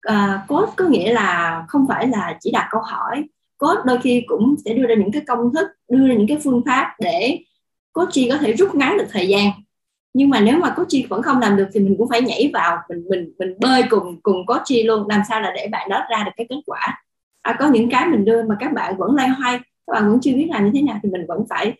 [0.00, 3.24] À, code có nghĩa là không phải là chỉ đặt câu hỏi.
[3.58, 6.38] Code đôi khi cũng sẽ đưa ra những cái công thức đưa ra những cái
[6.44, 7.38] phương pháp để
[7.92, 9.50] coaching có thể rút ngắn được thời gian.
[10.14, 12.78] Nhưng mà nếu mà coaching vẫn không làm được thì mình cũng phải nhảy vào
[12.88, 16.24] mình mình mình bơi cùng cùng coaching luôn làm sao là để bạn đó ra
[16.24, 17.02] được cái kết quả.
[17.42, 20.20] À, có những cái mình đưa mà các bạn vẫn lay hoay các bạn vẫn
[20.20, 21.74] chưa biết làm như thế nào thì mình vẫn phải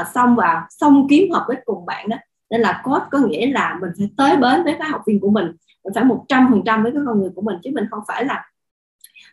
[0.00, 2.16] uh, xông vào xông kiếm hợp với cùng bạn đó.
[2.50, 5.30] Nên là coach có nghĩa là mình phải tới bến với các học viên của
[5.30, 5.46] mình
[5.84, 8.02] mình phải một trăm phần trăm với cái con người của mình chứ mình không
[8.08, 8.44] phải là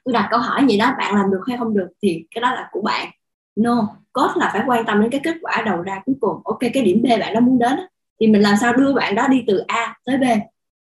[0.06, 2.52] tôi đặt câu hỏi gì đó bạn làm được hay không được thì cái đó
[2.52, 3.10] là của bạn.
[3.56, 6.42] No coach là phải quan tâm đến cái kết quả đầu ra cuối cùng.
[6.44, 7.80] Ok cái điểm b bạn đó muốn đến
[8.20, 10.24] thì mình làm sao đưa bạn đó đi từ a tới b?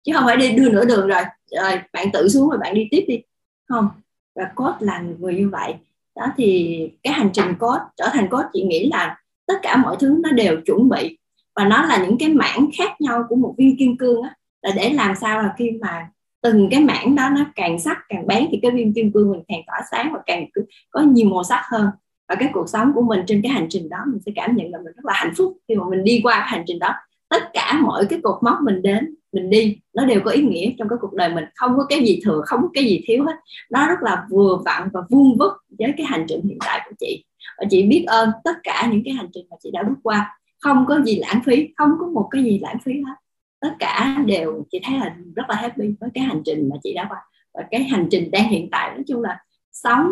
[0.03, 2.87] Chứ không phải đi đưa nửa đường rồi rồi bạn tự xuống rồi bạn đi
[2.91, 3.21] tiếp đi.
[3.67, 3.89] Không
[4.35, 5.75] và coach là người như vậy
[6.19, 9.95] đó, thì cái hành trình coach trở thành coach chị nghĩ là tất cả mọi
[9.99, 11.17] thứ nó đều chuẩn bị.
[11.55, 14.35] Và nó là những cái mảng khác nhau của một viên kim cương á.
[14.61, 16.09] Là để làm sao là khi mà
[16.41, 19.41] từng cái mảng đó nó càng sắc, càng bén thì cái viên kim cương mình
[19.47, 20.45] càng tỏa sáng và càng
[20.89, 21.89] có nhiều màu sắc hơn.
[22.29, 24.71] Và cái cuộc sống của mình trên cái hành trình đó, mình sẽ cảm nhận
[24.71, 26.93] là mình rất là hạnh phúc khi mà mình đi qua hành trình đó.
[27.29, 30.71] Tất cả mọi cái cột mốc mình đến mình đi nó đều có ý nghĩa
[30.77, 33.25] trong cái cuộc đời mình không có cái gì thừa không có cái gì thiếu
[33.25, 33.35] hết.
[33.71, 36.95] Nó rất là vừa vặn và vuông vức với cái hành trình hiện tại của
[36.99, 37.25] chị.
[37.57, 40.39] Và chị biết ơn tất cả những cái hành trình mà chị đã bước qua.
[40.59, 43.15] Không có gì lãng phí không có một cái gì lãng phí hết.
[43.59, 46.93] Tất cả đều chị thấy là rất là happy với cái hành trình mà chị
[46.93, 47.17] đã qua.
[47.53, 49.39] Và cái hành trình đang hiện tại nói chung là
[49.71, 50.09] sống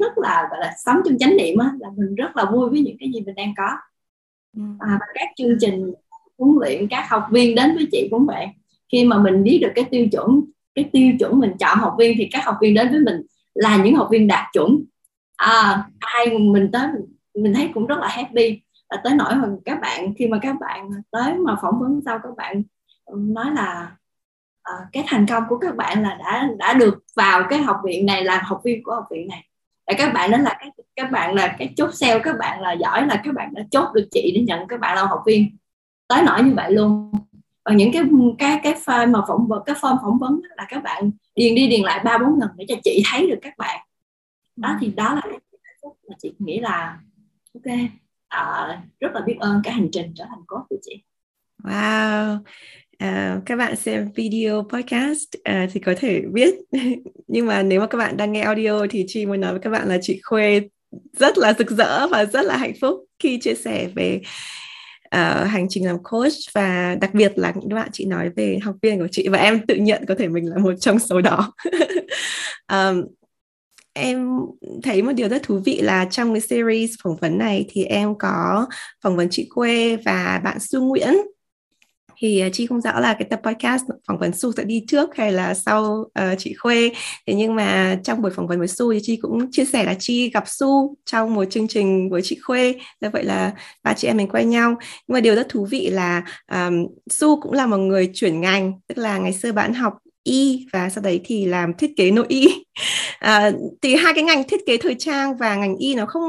[0.00, 2.80] rất là gọi là sống trong chánh niệm á, là mình rất là vui với
[2.80, 3.68] những cái gì mình đang có.
[4.56, 4.62] Ừ.
[4.78, 5.92] à, và các chương trình
[6.38, 8.46] huấn luyện các học viên đến với chị cũng vậy
[8.92, 10.44] khi mà mình biết được cái tiêu chuẩn
[10.78, 13.22] cái tiêu chuẩn mình chọn học viên thì các học viên đến với mình
[13.54, 14.84] là những học viên đạt chuẩn.
[15.36, 16.88] À, ai mình tới
[17.34, 18.60] mình thấy cũng rất là happy.
[18.90, 22.18] Và tới nỗi mà các bạn khi mà các bạn tới mà phỏng vấn sau
[22.22, 22.62] các bạn
[23.14, 23.96] nói là
[24.62, 28.06] à, cái thành công của các bạn là đã đã được vào cái học viện
[28.06, 29.44] này làm học viên của học viện này.
[29.86, 32.72] Và các bạn đó là các các bạn là cái chốt sale các bạn là
[32.72, 35.56] giỏi là các bạn đã chốt được chị để nhận các bạn là học viên.
[36.08, 37.12] Tới nỗi như vậy luôn
[37.68, 38.02] và những cái
[38.38, 41.68] cái cái file mà phỏng vấn cái form phỏng vấn là các bạn điền đi
[41.68, 43.86] điền lại ba bốn lần để cho chị thấy được các bạn.
[44.56, 45.38] Đó thì đó là cái
[46.08, 46.98] mà chị nghĩ là
[47.54, 47.74] ok
[48.34, 51.02] uh, rất là biết ơn cái hành trình trở thành coach của chị.
[51.62, 52.38] Wow.
[53.04, 56.54] Uh, các bạn xem video podcast uh, thì có thể biết.
[57.26, 59.70] Nhưng mà nếu mà các bạn đang nghe audio thì chị muốn nói với các
[59.70, 60.60] bạn là chị Khuê
[61.12, 64.20] rất là rực rỡ và rất là hạnh phúc khi chia sẻ về
[65.16, 68.74] uh, hành trình làm coach và đặc biệt là những bạn chị nói về học
[68.82, 71.52] viên của chị và em tự nhận có thể mình là một trong số đó.
[72.72, 73.04] Um,
[73.92, 74.38] em
[74.82, 78.14] thấy một điều rất thú vị là trong cái series phỏng vấn này thì em
[78.18, 78.66] có
[79.02, 81.14] phỏng vấn chị Quê và bạn Su Nguyễn
[82.20, 85.16] thì uh, chi không rõ là cái tập podcast phỏng vấn Su sẽ đi trước
[85.16, 86.90] hay là sau uh, chị Khuê.
[87.26, 89.94] Thế nhưng mà trong buổi phỏng vấn với Su thì chi cũng chia sẻ là
[89.98, 92.74] chi gặp Su trong một chương trình với chị Khuê.
[93.00, 93.52] Do vậy là
[93.82, 94.74] ba chị em mình quen nhau.
[94.80, 98.72] Nhưng mà điều rất thú vị là um, Su cũng là một người chuyển ngành
[98.86, 99.92] tức là ngày xưa bạn học
[100.22, 102.48] y và sau đấy thì làm thiết kế nội y.
[103.18, 103.50] À,
[103.82, 106.22] thì hai cái ngành thiết kế thời trang và ngành y nó không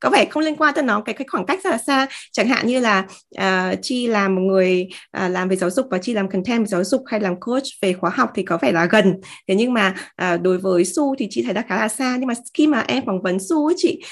[0.00, 2.06] có vẻ không liên quan tới nó cái cái khoảng cách rất là xa.
[2.32, 3.06] Chẳng hạn như là
[3.38, 4.88] uh, chi làm một người
[5.24, 7.62] uh, làm về giáo dục và chi làm content về giáo dục hay làm coach
[7.82, 9.20] về khóa học thì có vẻ là gần.
[9.48, 12.16] Thế nhưng mà uh, đối với su thì chị thấy đã khá là xa.
[12.18, 14.02] Nhưng mà khi mà em phỏng vấn su ấy chị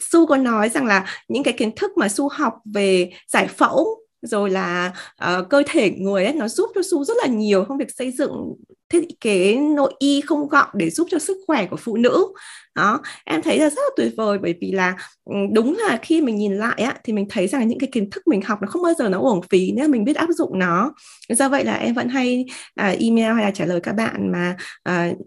[0.00, 4.03] su có nói rằng là những cái kiến thức mà su học về giải phẫu
[4.26, 4.92] rồi là
[5.24, 8.10] uh, cơ thể người ấy nó giúp cho su rất là nhiều trong việc xây
[8.10, 8.54] dựng
[8.88, 12.26] thiết kế nội y không gọn để giúp cho sức khỏe của phụ nữ.
[12.74, 16.20] Đó em thấy là rất là tuyệt vời bởi vì là ừ, đúng là khi
[16.20, 18.68] mình nhìn lại á thì mình thấy rằng những cái kiến thức mình học nó
[18.68, 20.92] không bao giờ nó uổng phí nếu mình biết áp dụng nó.
[21.28, 22.44] Do vậy là em vẫn hay
[22.80, 24.56] uh, email hay là trả lời các bạn mà
[24.88, 25.18] uh,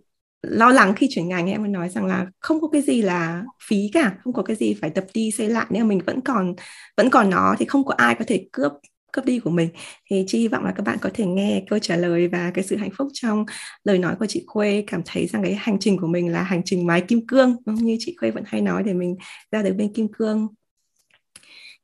[0.50, 3.44] lo lắng khi chuyển ngành, em mới nói rằng là không có cái gì là
[3.68, 6.56] phí cả, không có cái gì phải tập đi xây lại nếu mình vẫn còn
[6.98, 8.72] vẫn còn nó thì không có ai có thể cướp
[9.12, 9.70] cướp đi của mình.
[10.10, 12.64] Thì chi hy vọng là các bạn có thể nghe câu trả lời và cái
[12.64, 13.46] sự hạnh phúc trong
[13.84, 14.84] lời nói của chị Khuê.
[14.88, 17.56] Cảm thấy rằng cái hành trình của mình là hành trình mái kim cương.
[17.66, 19.16] Như chị Khuê vẫn hay nói để mình
[19.52, 20.48] ra được bên kim cương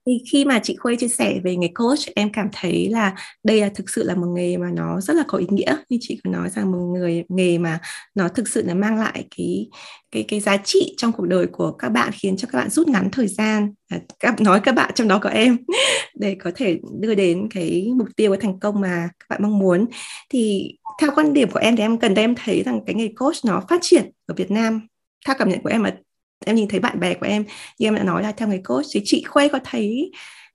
[0.08, 3.62] thì khi mà chị Khuê chia sẻ về nghề coach, em cảm thấy là đây
[3.62, 5.78] là thực sự là một nghề mà nó rất là có ý nghĩa.
[5.89, 7.80] Như chị có nói rằng một người, nghề mà
[8.16, 9.70] nó thực sự là mang lại cái
[10.12, 12.88] cái cái giá trị trong cuộc đời của các bạn, khiến cho các bạn rút
[12.88, 13.74] ngắn thời gian.
[13.88, 15.58] À, các, nói các bạn trong đó có em
[16.16, 19.60] để có thể đưa đến cái mục tiêu cái thành công mà các bạn mong
[19.60, 19.86] muốn.
[20.30, 23.08] Thì theo quan điểm của em thì em cần đây em thấy rằng cái nghề
[23.08, 24.88] coach nó phát triển ở Việt Nam.
[25.26, 25.91] Theo cảm nhận của em là
[26.45, 27.45] em nhìn thấy bạn bè của em
[27.79, 30.11] như em đã nói là theo người coach thì chị Khuê có thấy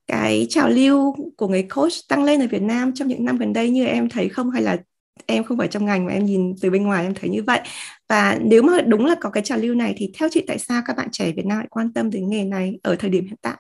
[0.06, 3.52] cái trào lưu của người coach tăng lên ở Việt Nam trong những năm gần
[3.52, 4.50] đây như em thấy không?
[4.50, 4.76] Hay là
[5.26, 7.60] em không phải trong ngành mà em nhìn từ bên ngoài em thấy như vậy?
[8.08, 10.82] Và nếu mà đúng là có cái trào lưu này thì theo chị tại sao
[10.86, 13.36] các bạn trẻ Việt Nam lại quan tâm đến nghề này ở thời điểm hiện
[13.42, 13.56] tại?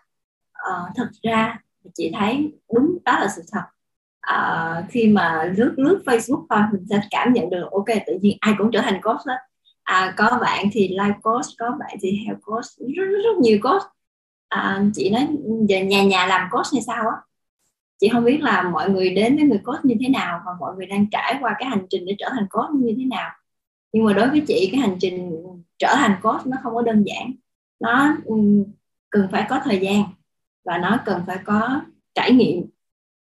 [0.52, 1.58] Ờ, thật ra
[1.94, 3.62] chị thấy đúng đó là sự thật.
[4.20, 8.36] Ờ, khi mà lướt lướt Facebook thôi mình sẽ cảm nhận được ok tự nhiên
[8.40, 9.36] ai cũng trở thành coach hết
[9.88, 13.58] à, có bạn thì life coach có bạn thì health coach rất rất, rất nhiều
[13.62, 13.82] coach
[14.48, 15.28] à, chị nói
[15.68, 17.16] giờ nhà nhà làm coach hay sao á?
[18.00, 20.76] Chị không biết là mọi người đến với người coach như thế nào và mọi
[20.76, 23.30] người đang trải qua cái hành trình để trở thành coach như thế nào.
[23.92, 25.42] Nhưng mà đối với chị cái hành trình
[25.78, 27.32] trở thành coach nó không có đơn giản.
[27.80, 28.16] Nó
[29.10, 30.02] cần phải có thời gian
[30.64, 31.80] và nó cần phải có
[32.14, 32.66] trải nghiệm.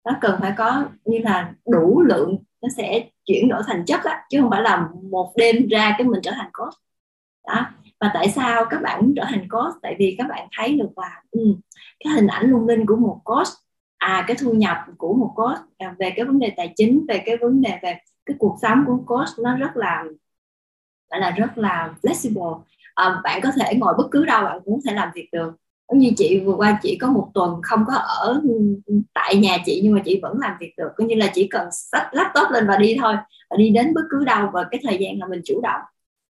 [0.05, 4.23] Nó cần phải có như là đủ lượng nó sẽ chuyển đổi thành chất á
[4.29, 6.73] chứ không phải là một đêm ra cái mình trở thành coach
[7.47, 7.65] đó.
[7.99, 10.97] Và tại sao các bạn muốn trở thành coach tại vì các bạn thấy được
[10.97, 11.41] là ừ,
[11.99, 13.47] cái hình ảnh lung linh của một coach
[13.97, 17.23] à cái thu nhập của một coach à, về cái vấn đề tài chính về
[17.25, 20.03] cái vấn đề về cái cuộc sống của coach nó rất là
[21.11, 22.61] gọi là rất là flexible.
[22.95, 25.53] À, bạn có thể ngồi bất cứ đâu bạn cũng có thể làm việc được
[25.89, 28.41] giống như chị vừa qua chị có một tuần không có ở
[29.13, 30.89] tại nhà chị nhưng mà chị vẫn làm việc được.
[30.97, 33.13] Coi như là chỉ cần sách laptop lên và đi thôi
[33.49, 35.81] và đi đến bất cứ đâu và cái thời gian là mình chủ động.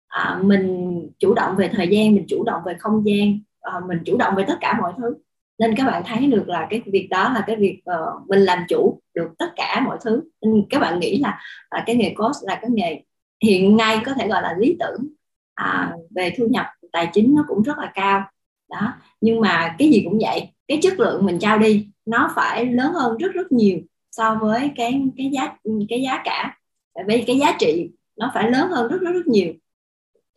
[0.07, 3.99] À, mình chủ động về thời gian mình chủ động về không gian à, mình
[4.05, 5.15] chủ động về tất cả mọi thứ.
[5.59, 8.59] Nên các bạn thấy được là cái việc đó là cái việc uh, mình làm
[8.69, 10.21] chủ được tất cả mọi thứ.
[10.41, 11.39] Nên các bạn nghĩ là
[11.71, 13.01] là cái nghề coach là cái nghề
[13.43, 15.07] hiện nay có thể gọi là lý tưởng.
[15.53, 18.23] À, về thu nhập tài chính nó cũng rất là cao
[18.69, 22.65] đó nhưng mà cái gì cũng vậy cái chất lượng mình trao đi nó phải
[22.65, 23.79] lớn hơn rất rất nhiều
[24.17, 25.57] so với cái cái giá
[25.89, 26.57] cái giá cả.
[26.93, 29.53] Tại vì cái giá trị nó phải lớn hơn rất rất rất nhiều.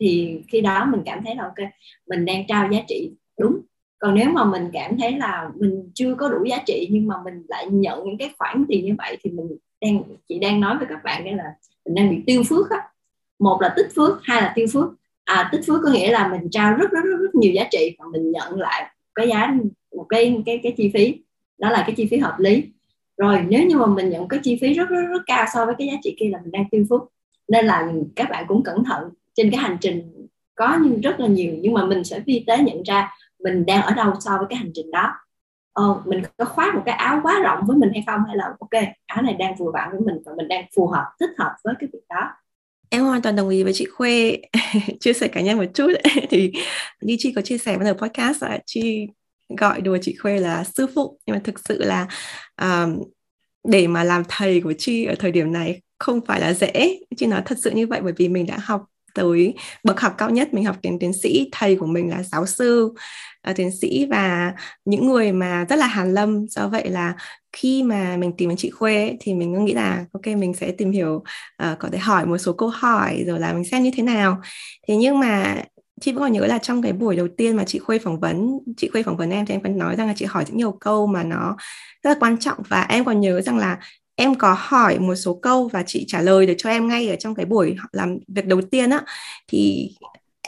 [0.01, 1.69] Thì khi đó mình cảm thấy là ok
[2.09, 3.11] mình đang trao giá trị
[3.41, 3.61] đúng.
[3.99, 7.15] Còn nếu mà mình cảm thấy là mình chưa có đủ giá trị nhưng mà
[7.25, 10.79] mình lại nhận những cái khoản tiền như vậy thì mình đang chị đang nói
[10.79, 11.45] với các bạn đây là
[11.85, 12.89] mình đang bị tiêu phước á.
[13.39, 14.91] Một là tích phước hai là tiêu phước.
[15.25, 17.97] À, tích phước có nghĩa là mình trao rất rất rất, rất nhiều giá trị
[17.99, 19.55] và mình nhận lại cái giá
[19.97, 21.23] một cái cái cái chi phí.
[21.59, 22.65] Đó là cái chi phí hợp lý.
[23.17, 25.75] Rồi nếu như mà mình nhận cái chi phí rất rất rất cao so với
[25.79, 27.03] cái giá trị kia là mình đang tiêu phước
[27.49, 30.27] nên là các bạn cũng cẩn thận trên cái hành trình.
[30.55, 33.11] Có nhưng rất là nhiều nhưng mà mình sẽ vi tế nhận ra
[33.41, 35.13] mình đang ở đâu so với cái hành trình đó.
[35.73, 38.45] Ờ, mình có khoác một cái áo quá rộng với mình hay không hay là
[38.61, 41.53] ok áo này đang vừa vặn với mình và mình đang phù hợp thích hợp
[41.65, 42.31] với cái việc đó.
[42.91, 44.39] Em hoàn toàn đồng ý với chị Khuê.
[45.01, 45.93] Chia sẻ cá nhân một chút.
[46.31, 46.53] Thì
[47.01, 49.07] như chị có chia sẻ vào podcast là chị
[49.49, 51.19] gọi đùa chị Khuê là sư phụ.
[51.27, 52.09] Nhưng mà thực sự là
[52.61, 53.03] um,
[53.69, 56.99] để mà làm thầy của chi ở thời điểm này không phải là dễ.
[57.17, 58.85] Chị nói thật sự như vậy bởi vì mình đã học
[59.15, 60.55] tới bậc học cao nhất.
[60.55, 62.95] Mình học đến tiến sĩ thầy của mình là giáo sư
[63.51, 64.53] uh, tiến sĩ và
[64.85, 66.49] những người mà rất là hàn lâm.
[66.49, 67.15] Do vậy là
[67.53, 70.73] khi mà mình tìm đến chị Khuê ấy, thì mình nghĩ là ok mình sẽ
[70.73, 71.15] tìm hiểu
[71.63, 74.41] uh, có thể hỏi một số câu hỏi rồi là mình xem như thế nào.
[74.89, 75.63] Thế nhưng mà
[76.01, 78.59] chị vẫn còn nhớ là trong cái buổi đầu tiên mà chị Khuê phỏng vấn
[78.77, 80.73] chị Khuê phỏng vấn em thì em vẫn nói rằng là chị hỏi rất nhiều
[80.73, 81.57] câu mà nó
[82.03, 82.59] rất là quan trọng.
[82.69, 83.79] Và em còn nhớ rằng là
[84.17, 87.17] em có hỏi một số câu và chị trả lời được cho em ngay ở
[87.17, 89.03] trong cái buổi làm việc đầu tiên á.
[89.49, 89.91] Thì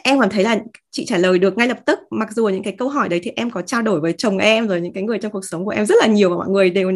[0.05, 0.59] em cảm thấy là
[0.91, 1.99] chị trả lời được ngay lập tức.
[2.11, 4.69] Mặc dù những cái câu hỏi đấy thì em có trao đổi với chồng em
[4.69, 6.71] rồi những cái người trong cuộc sống của em rất là nhiều và mọi người
[6.71, 6.93] đều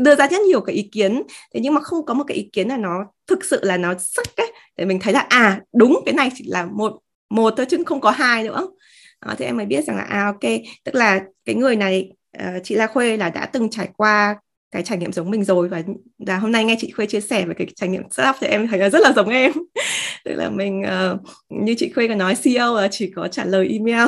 [0.00, 1.22] đưa ra rất nhiều cái ý kiến.
[1.54, 3.94] Thế nhưng mà không có một cái ý kiến là nó thực sự là nó
[3.98, 4.52] sắc ấy.
[4.76, 6.92] Để mình thấy là à đúng cái này chỉ là một
[7.30, 8.68] một thôi chứ không có hai nữa.
[9.26, 10.50] Đó, thì em mới biết rằng là à ok
[10.84, 14.36] tức là cái người này uh, chị La Khuê là đã từng trải qua
[14.74, 15.68] cái trải nghiệm giống mình rồi.
[15.68, 15.82] Và
[16.18, 18.68] là hôm nay nghe chị Khuê chia sẻ về cái trải nghiệm startup thì em
[18.68, 19.52] thấy là rất là giống em.
[20.24, 23.68] Tức là mình uh, như chị Khuê có nói CEO là chỉ có trả lời
[23.68, 24.04] email.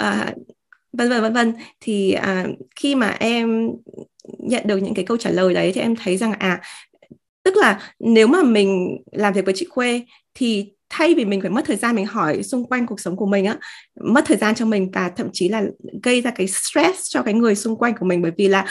[0.00, 0.36] Uh,
[0.92, 1.54] vân vân vân vân.
[1.80, 3.70] Thì à, khi mà em
[4.38, 6.60] nhận được những cái câu trả lời đấy thì em thấy rằng à
[7.44, 10.02] tức là nếu mà mình làm việc với chị Khuê
[10.34, 13.26] thì thay vì mình phải mất thời gian mình hỏi xung quanh cuộc sống của
[13.26, 13.58] mình á
[14.00, 15.62] mất thời gian cho mình và thậm chí là
[16.02, 18.66] gây ra cái stress cho cái người xung quanh của mình bởi vì là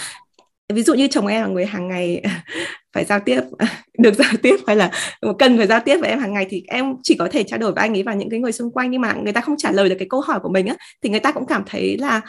[0.74, 2.24] ví dụ như chồng em là người hàng ngày
[2.93, 3.41] phải giao tiếp
[3.97, 4.91] được giao tiếp hay là
[5.39, 7.72] cần phải giao tiếp với em hàng ngày thì em chỉ có thể trao đổi
[7.72, 9.72] với anh ấy và những cái người xung quanh nhưng mà người ta không trả
[9.72, 12.22] lời được cái câu hỏi của mình á thì người ta cũng cảm thấy là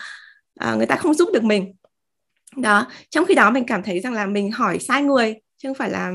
[0.59, 1.73] à, người ta không giúp được mình.
[2.57, 5.75] Đó trong khi đó mình cảm thấy rằng là mình hỏi sai người chứ không
[5.75, 6.13] phải là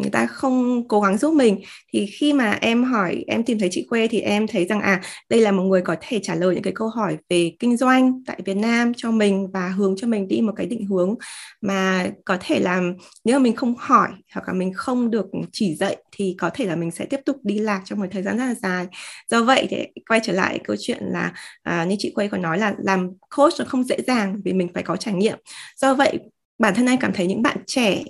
[0.00, 1.60] người ta không cố gắng giúp mình.
[1.92, 5.00] Thì khi mà em hỏi em tìm thấy chị Khuê thì em thấy rằng à
[5.30, 8.22] đây là một người có thể trả lời những cái câu hỏi về kinh doanh
[8.26, 11.14] tại Việt Nam cho mình và hướng cho mình đi một cái định hướng
[11.60, 12.94] mà có thể làm
[13.24, 16.64] nếu mà mình không hỏi hoặc là mình không được chỉ dạy thì có thể
[16.64, 18.86] là mình sẽ tiếp tục đi lạc trong một thời gian rất là dài.
[19.30, 19.76] Do vậy thì
[20.08, 21.32] quay trở lại câu chuyện là
[21.62, 24.68] à, như chị Khuê còn nói là làm coach nó không dễ dàng vì mình
[24.74, 25.38] phải có trải nghiệm.
[25.76, 26.18] Do vậy
[26.58, 28.02] bản thân anh cảm thấy những bạn trẻ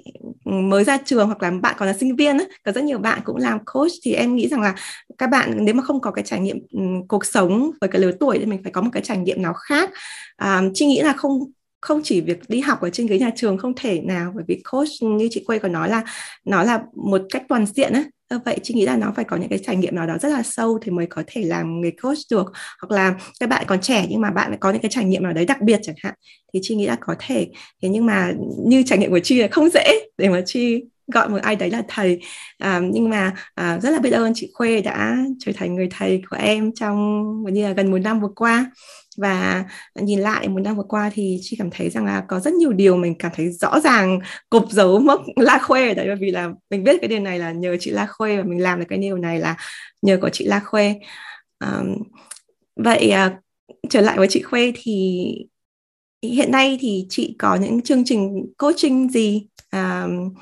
[0.47, 3.21] mới ra trường hoặc là bạn còn là sinh viên ấy, có rất nhiều bạn
[3.25, 4.75] cũng làm coach thì em nghĩ rằng là
[5.19, 8.13] các bạn nếu mà không có cái trải nghiệm um, cuộc sống với cái lứa
[8.21, 9.91] tuổi thì mình phải có một cái trải nghiệm nào khác.
[10.37, 11.33] À, chị nghĩ là không
[11.81, 14.63] không chỉ việc đi học ở trên ghế nhà trường không thể nào bởi vì
[14.73, 16.03] coach như chị quay còn nói là
[16.45, 18.05] nó là một cách toàn diện á
[18.45, 20.43] vậy chị nghĩ là nó phải có những cái trải nghiệm nào đó rất là
[20.43, 22.53] sâu thì mới có thể làm người coach được.
[22.83, 25.33] Hoặc là các bạn còn trẻ nhưng mà bạn có những cái trải nghiệm nào
[25.33, 26.15] đấy đặc biệt chẳng hạn
[26.53, 27.49] thì chị nghĩ là có thể.
[27.83, 28.33] Thế nhưng mà
[28.67, 31.71] như trải nghiệm của chi là không dễ để mà chi gọi một ai đấy
[31.71, 32.21] là thầy.
[32.59, 36.23] À, nhưng mà à, rất là biết ơn chị Khuê đã trở thành người thầy
[36.31, 37.23] của em trong
[37.53, 38.71] như là gần một năm vừa qua
[39.17, 39.65] và
[39.95, 42.73] nhìn lại một năm vừa qua thì chị cảm thấy rằng là có rất nhiều
[42.73, 46.07] điều mình cảm thấy rõ ràng cục dấu mốc La Khuê ở đấy.
[46.07, 48.63] Bởi vì là mình biết cái điều này là nhờ chị La Khuê và mình
[48.63, 49.57] làm được cái điều này là
[50.03, 50.95] nhờ có chị La Khuê.
[51.61, 51.97] Um,
[52.77, 53.33] vậy uh,
[53.91, 55.27] trở lại với chị Khuê thì
[56.23, 59.47] hiện nay thì chị có những chương trình coaching gì?
[59.73, 60.35] Um,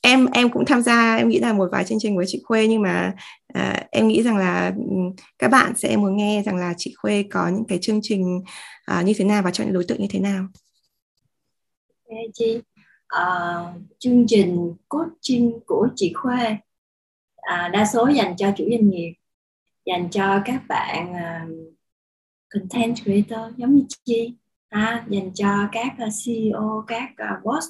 [0.00, 2.66] em em cũng tham gia em nghĩ là một vài chương trình với chị Khuê
[2.66, 3.14] nhưng mà
[3.54, 4.72] à, em nghĩ rằng là
[5.38, 8.40] các bạn sẽ muốn nghe rằng là chị Khuê có những cái chương trình
[8.84, 10.46] à, như thế nào và chọn những đối tượng như thế nào.
[12.08, 12.60] Okay, chị
[13.16, 16.56] uh, chương trình coaching của chị Khuê
[17.36, 19.12] à, đa số dành cho chủ doanh nghiệp
[19.86, 21.74] dành cho các bạn uh,
[22.54, 24.34] content creator giống như chị
[24.70, 27.66] ha, dành cho các à, uh, CEO các uh, boss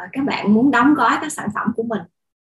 [0.00, 2.00] à, các bạn muốn đóng gói các sản phẩm của mình.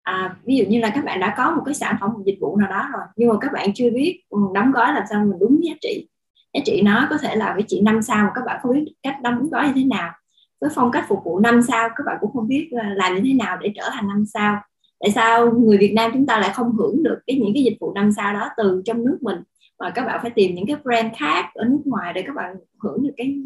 [0.02, 2.38] À, ví dụ như là các bạn đã có một cái sản phẩm một dịch
[2.40, 5.24] vụ nào đó rồi nhưng mà các bạn chưa biết ừ, đóng gói làm sao
[5.24, 6.08] mình đúng giá trị.
[6.54, 8.94] Giá trị nó có thể là với chị năm sao mà các bạn không biết
[9.02, 10.12] cách đóng gói như thế nào.
[10.60, 13.20] Với phong cách phục vụ năm sao các bạn cũng không biết ờ, làm như
[13.24, 14.60] thế nào để trở thành năm sao.
[15.00, 17.76] Tại sao người Việt Nam chúng ta lại không hưởng được cái những cái dịch
[17.80, 19.38] vụ năm sao đó từ trong nước mình?
[19.78, 22.56] Mà các bạn phải tìm những cái brand khác ở nước ngoài để các bạn
[22.82, 23.42] hưởng được cái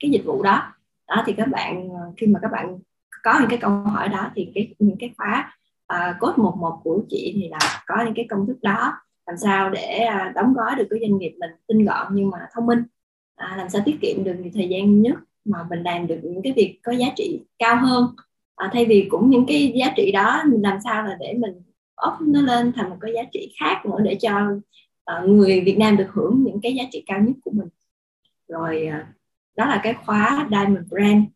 [0.00, 0.62] cái dịch vụ đó.
[1.08, 2.78] Đó thì các bạn ờ, khi mà các bạn
[3.26, 5.52] có những cái câu hỏi đó thì cái những cái khóa
[5.94, 8.92] uh, code 11 của chị thì là có những cái công thức đó.
[9.26, 12.38] Làm sao để uh, đóng gói được cái doanh nghiệp mình tinh gọn nhưng mà
[12.54, 12.78] thông minh?
[13.44, 16.42] Uh, làm sao tiết kiệm được nhiều thời gian nhất mà mình làm được những
[16.42, 18.04] cái việc có giá trị cao hơn?
[18.64, 21.62] Uh, thay vì cũng những cái giá trị đó mình làm sao là để mình
[21.94, 24.50] ốp nó lên thành một cái giá trị khác nữa để cho
[25.18, 27.68] uh, người Việt Nam được hưởng những cái giá trị cao nhất của mình?
[28.48, 29.06] Rồi uh,
[29.56, 31.35] đó là cái khóa Diamond Brand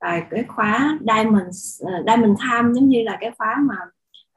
[0.00, 3.74] và cái khóa Diamond uh, ờ, Diamond Time giống như là cái khóa mà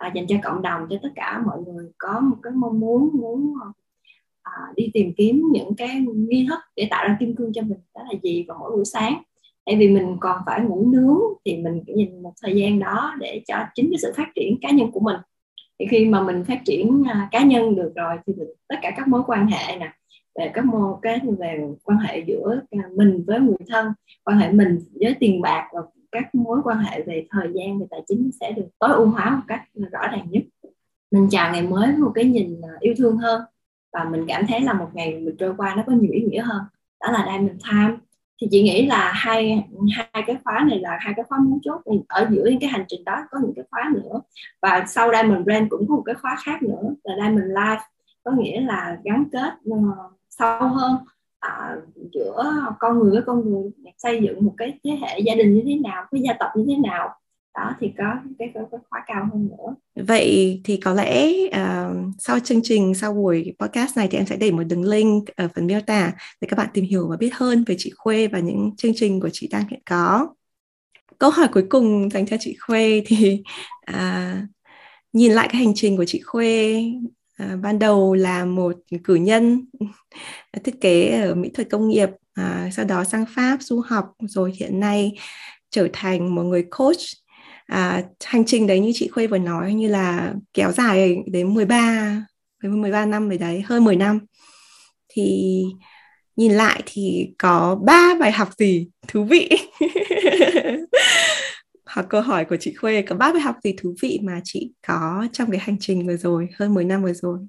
[0.08, 3.10] uh, dành cho cộng đồng cho tất cả mọi người có một cái mong muốn
[3.14, 7.62] muốn uh, đi tìm kiếm những cái nghi thức để tạo ra kim cương cho
[7.62, 7.80] mình.
[7.96, 8.46] Đó là gì?
[8.48, 9.24] Vào mỗi buổi sáng.
[9.66, 13.42] Tại vì mình còn phải ngủ nướng thì mình nhìn một thời gian đó để
[13.48, 15.18] cho chính cái sự phát triển cá nhân của mình.
[15.80, 18.92] Thì khi mà mình phát triển uh, cá nhân được rồi thì mình, tất cả
[18.98, 19.94] các mối quan hệ nè
[20.36, 22.62] về các mô cái về quan hệ giữa
[22.96, 27.02] mình với người thân quan hệ mình với tiền bạc và các mối quan hệ
[27.02, 29.62] về thời gian về tài chính sẽ được tối ưu hóa một cách
[29.92, 30.44] rõ ràng nhất.
[31.12, 33.42] Mình chào ngày mới với một cái nhìn à, yêu thương hơn
[33.94, 36.42] và mình cảm thấy là một ngày mình trôi qua nó có nhiều ý nghĩa
[36.42, 36.62] hơn.
[37.02, 37.98] Đó là diamond time.
[38.42, 41.82] Thì chị nghĩ là hai hai cái khóa này là hai cái khóa mấu chốt
[42.08, 44.22] ở giữa những cái hành trình đó có những cái khóa nữa.
[44.62, 47.80] Và sau Diamond Brand cũng có một cái khóa khác nữa là Diamond Life.
[48.24, 50.98] Có nghĩa là gắn kết uh, sâu hơn
[51.40, 51.76] à,
[52.14, 55.62] giữa con người với con người xây dựng một cái thế hệ gia đình như
[55.66, 57.10] thế nào cái gia tộc như thế nào.
[57.56, 58.04] Đó thì có
[58.40, 59.76] cái, cái, cái khóa cao hơn nữa.
[59.96, 64.38] Vậy thì có lẽ uh, sau chương trình sau buổi podcast này thì em sẽ
[64.38, 66.12] để một đường link ở phần miêu tả
[66.42, 69.20] để các bạn tìm hiểu và biết hơn về chị Khuê và những chương trình
[69.20, 70.28] của chị đang hiện có.
[71.20, 73.44] Câu hỏi cuối cùng dành cho chị Khuê thì
[73.92, 74.38] uh,
[75.14, 76.84] nhìn lại cái hành trình của chị Khuê
[77.40, 79.66] à, ban đầu là một cử nhân
[80.64, 84.54] thiết kế ở mỹ thuật công nghiệp à, sau đó sang Pháp du học rồi
[84.56, 85.18] hiện nay
[85.70, 86.98] trở thành một người coach.
[87.66, 92.26] À, hành trình đấy như chị Khuê vừa nói như là kéo dài đến 13
[92.64, 94.20] 13 năm rồi đấy hơn 10 năm.
[95.10, 95.64] Thì
[96.36, 99.50] nhìn lại thì có ba bài học gì thú vị.
[101.94, 104.72] hoặc câu hỏi của chị Khuê có ba bài học gì thú vị mà chị
[104.88, 107.40] có trong cái hành trình vừa rồi hơn 10 năm vừa rồi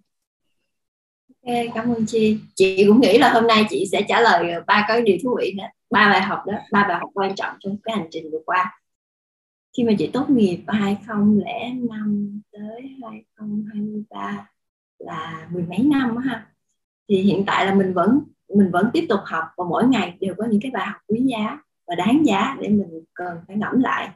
[1.43, 2.39] Ok, cảm ơn chị.
[2.55, 5.37] Chị cũng nghĩ là hôm nay chị sẽ trả lời ờ, ba cái điều thú
[5.41, 8.31] vị đó, ba bài học đó, ba bài học quan trọng trong cái hành trình
[8.33, 8.81] vừa qua.
[9.77, 14.47] Khi mà chị tốt nghiệp 2005 tới 2023
[14.99, 16.47] là mười mấy năm đó ha.
[17.09, 18.21] Thì hiện tại là mình vẫn
[18.57, 21.21] mình vẫn tiếp tục học và mỗi ngày đều có những cái bài học quý
[21.27, 24.11] giá và đáng giá để mình cần phải ngẫm lại.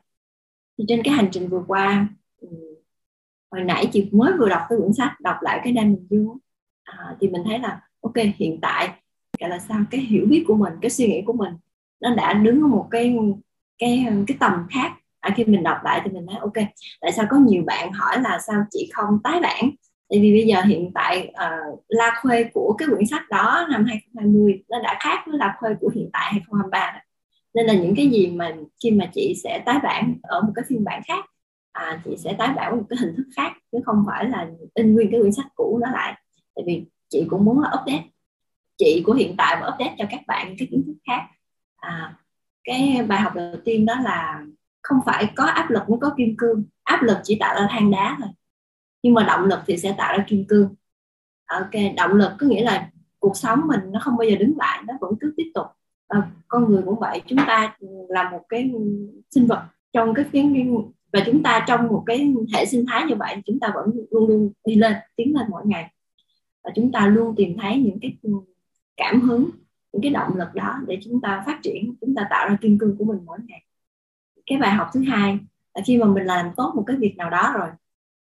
[0.78, 2.08] Thì trên cái hành trình vừa qua
[3.50, 6.34] hồi nãy chị mới vừa đọc cái quyển sách đọc lại cái đam mình vua
[6.82, 8.88] à, thì mình thấy là ok hiện tại
[9.40, 11.52] gọi là sao cái hiểu biết của mình cái suy nghĩ của mình
[12.00, 13.16] nó đã đứng ở một cái
[13.78, 14.92] cái cái tầm khác.
[15.20, 16.66] À, khi mình đọc lại thì mình thấy ok
[17.00, 19.70] tại sao có nhiều bạn hỏi là sao chị không tái bản?
[20.10, 23.84] Tại vì bây giờ hiện tại uh, la khuê của cái quyển sách đó năm
[23.88, 26.92] 2020 nó đã khác với la khuê của hiện tại 2023
[27.54, 30.64] nên là những cái gì mà khi mà chị sẽ tái bản ở một cái
[30.68, 31.24] phiên bản khác
[31.74, 34.94] à, chị sẽ tái bản một cái hình thức khác chứ không phải là in
[34.94, 36.22] nguyên cái quyển sách cũ đó lại.
[36.54, 38.04] Tại vì chị cũng muốn là update.
[38.78, 41.28] Chị của hiện tại và update cho các bạn những cái kiến thức khác.
[41.76, 42.16] À,
[42.64, 44.44] cái bài học đầu tiên đó là
[44.82, 46.64] không phải có áp lực mới có kim cương.
[46.82, 48.28] Áp lực chỉ tạo ra than đá thôi.
[49.02, 50.74] Nhưng mà động lực thì sẽ tạo ra kim cương.
[51.46, 54.82] Ok động lực có nghĩa là cuộc sống mình nó không bao giờ đứng lại
[54.86, 55.66] nó vẫn cứ tiếp tục
[56.08, 57.76] à, con người cũng vậy chúng ta
[58.08, 58.72] là một cái
[59.30, 60.52] sinh vật trong cái phiến
[61.12, 64.28] và chúng ta trong một cái hệ sinh thái như vậy chúng ta vẫn luôn
[64.28, 65.90] luôn đi lên tiến lên mỗi ngày.
[66.64, 68.16] Và chúng ta luôn tìm thấy những cái
[68.96, 69.50] cảm hứng
[69.92, 72.78] những cái động lực đó để chúng ta phát triển chúng ta tạo ra kim
[72.78, 73.64] cương của mình mỗi ngày.
[74.46, 75.38] Cái bài học thứ hai
[75.74, 77.68] là khi mà mình làm tốt một cái việc nào đó rồi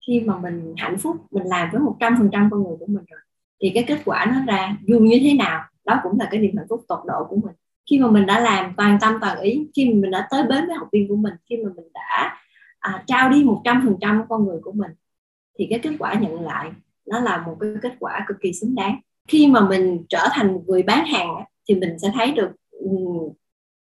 [0.06, 2.86] khi mà mình hạnh phúc mình làm với một trăm phần trăm con người của
[2.86, 3.20] mình rồi
[3.62, 6.56] thì cái kết quả nó ra dù như thế nào đó cũng là cái niềm
[6.56, 7.54] hạnh phúc tột độ của mình.
[7.90, 10.66] Khi mà mình đã làm toàn tâm toàn ý khi mà mình đã tới bến
[10.66, 12.38] với học viên của mình khi mà mình đã
[12.78, 14.90] à, trao đi một trăm phần trăm con người của mình
[15.58, 16.70] thì cái kết quả nhận lại
[17.06, 19.00] nó là một cái kết quả cực kỳ xứng đáng.
[19.28, 22.50] Khi mà mình trở thành một người bán hàng thì mình sẽ thấy được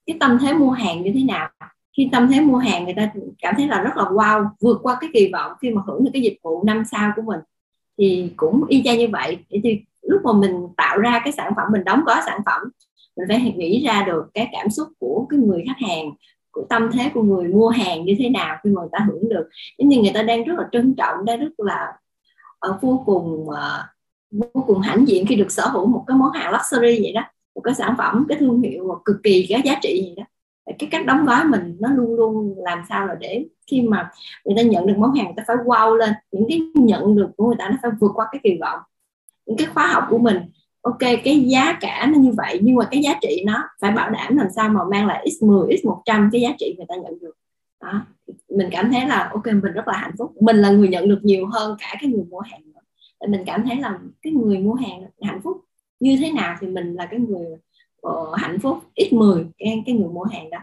[0.07, 1.51] cái tâm thế mua hàng như thế nào.
[1.97, 4.97] Khi tâm thế mua hàng người ta cảm thấy là rất là wow vượt qua
[5.01, 7.41] cái kỳ vọng khi mà hưởng được cái dịch vụ năm sao của mình
[7.99, 9.39] thì cũng y chang như vậy.
[9.51, 12.63] Thì lúc mà mình tạo ra cái sản phẩm mình đóng gói sản phẩm
[13.17, 16.11] mình phải nghĩ ra được cái cảm xúc của cái người khách hàng
[16.51, 19.29] của tâm thế của người mua hàng như thế nào khi mà người ta hưởng
[19.29, 19.49] được.
[19.79, 21.93] Giống như người ta đang rất là trân trọng đang rất là
[22.71, 23.55] uh, vô cùng uh,
[24.31, 27.23] vô cùng hãnh diện khi được sở hữu một cái món hàng luxury vậy đó
[27.55, 30.25] một cái sản phẩm cái thương hiệu cực kỳ có giá trị vậy đó.
[30.79, 34.11] Cái cách đóng gói mình nó luôn luôn làm sao là để khi mà
[34.45, 37.29] người ta nhận được món hàng người ta phải wow lên những cái nhận được
[37.37, 38.81] của người ta nó phải vượt qua cái kỳ vọng
[39.47, 40.37] những cái khóa học của mình.
[40.83, 44.11] Ok cái giá cả nó như vậy nhưng mà cái giá trị nó phải bảo
[44.11, 47.37] đảm làm sao mà mang lại x10 x100 cái giá trị người ta nhận được.
[47.81, 48.07] Đó
[48.49, 50.33] mình cảm thấy là ok mình rất là hạnh phúc.
[50.41, 52.81] Mình là người nhận được nhiều hơn cả cái người mua hàng nữa.
[53.29, 55.57] mình cảm thấy là cái người mua hàng hạnh phúc
[56.01, 57.47] như thế nào thì mình là cái người
[58.07, 60.59] uh, hạnh phúc x10 cái cái người mua hàng đó.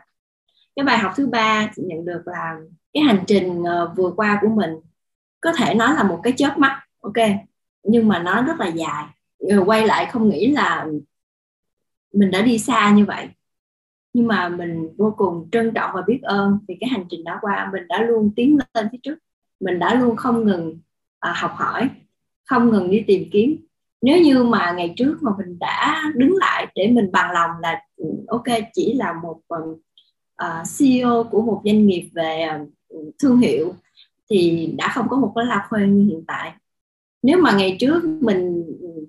[0.76, 2.60] Cái bài học thứ ba chị nhận được là
[2.94, 4.72] cái hành trình uh, vừa qua của mình
[5.42, 6.84] có thể nói là một cái chớp mắt.
[7.02, 7.18] Ok
[7.84, 9.06] nhưng mà nó rất là dài.
[9.50, 10.88] Rồi quay lại không nghĩ là
[12.14, 13.28] mình đã đi xa như vậy.
[14.14, 17.38] Nhưng mà mình vô cùng trân trọng và biết ơn vì cái hành trình đã
[17.42, 17.70] qua.
[17.74, 19.16] Mình đã luôn tiến lên phía trước.
[19.60, 20.80] Mình đã luôn không ngừng
[21.20, 21.90] à, học hỏi
[22.52, 23.66] không ngừng đi tìm kiếm.
[24.02, 27.82] Nếu như mà ngày trước mà mình đã đứng lại để mình bằng lòng là
[27.98, 29.78] ừ, ok chỉ là một ừ,
[30.36, 32.48] à, uh, CEO của một doanh nghiệp về
[32.90, 33.74] uh, thương hiệu
[34.30, 36.54] thì đã không có một cái la khuê như hiện tại
[37.24, 38.64] nếu mà ngày trước mình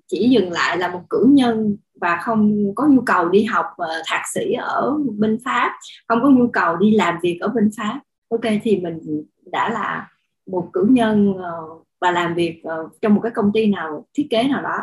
[0.06, 4.02] chỉ dừng lại là một cử nhân và không có nhu cầu đi học ờ,
[4.06, 5.72] thạc sĩ ở bên pháp
[6.08, 10.10] không có nhu cầu đi làm việc ở bên pháp ok thì mình đã là
[10.46, 11.52] một cử nhân ờ,
[12.00, 14.78] và làm việc ờ, trong một cái công ty nào thiết kế nào đó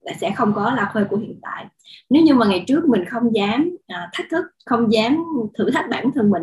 [0.00, 1.66] là sẽ không có là khuê của hiện tại.
[2.10, 5.24] Nếu như mà ngày trước mình không dám à, thách thức không dám
[5.58, 6.42] thử thách bản thân mình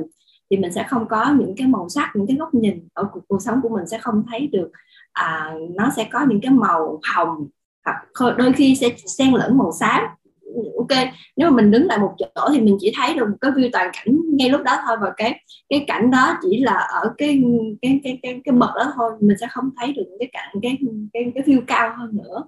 [0.50, 3.22] thì mình sẽ không có những cái màu sắc những cái góc nhìn ở cuộc,
[3.28, 4.72] cuộc sống của mình sẽ không thấy được
[5.14, 7.48] à, nó sẽ có những cái màu hồng.
[7.86, 10.02] Hoặc đôi khi sẽ xen lẫn màu xám.
[10.78, 11.08] Ok
[11.38, 13.70] nếu mà mình đứng lại một chỗ thì mình chỉ thấy được một cái view
[13.74, 14.98] toàn cảnh ngay lúc đó thôi.
[15.02, 15.40] Và cái
[15.70, 17.44] cái cảnh đó chỉ là ở cái
[17.82, 19.12] cái cái cái cái bậc đó thôi.
[19.20, 20.78] Mình sẽ không thấy được cái cảnh cái
[21.14, 22.44] cái cái view cao hơn nữa.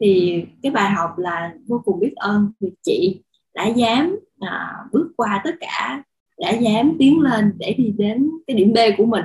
[0.00, 3.20] Thì cái bài học là vô cùng biết ơn vì chị
[3.54, 6.02] đã dám à, bước qua tất cả
[6.40, 9.24] đã dám tiến lên để đi đến cái điểm B của mình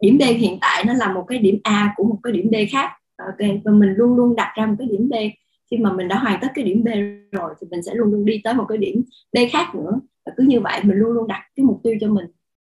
[0.00, 2.54] điểm B hiện tại nó là một cái điểm A của một cái điểm D
[2.72, 2.90] khác.
[3.16, 5.14] Ok và mình luôn luôn đặt ra một cái điểm B.
[5.70, 6.88] Khi mà mình đã hoàn tất cái điểm B
[7.32, 10.00] rồi thì mình sẽ luôn luôn đi tới một cái điểm B khác nữa.
[10.26, 12.26] Và cứ như vậy mình luôn luôn đặt cái mục tiêu cho mình.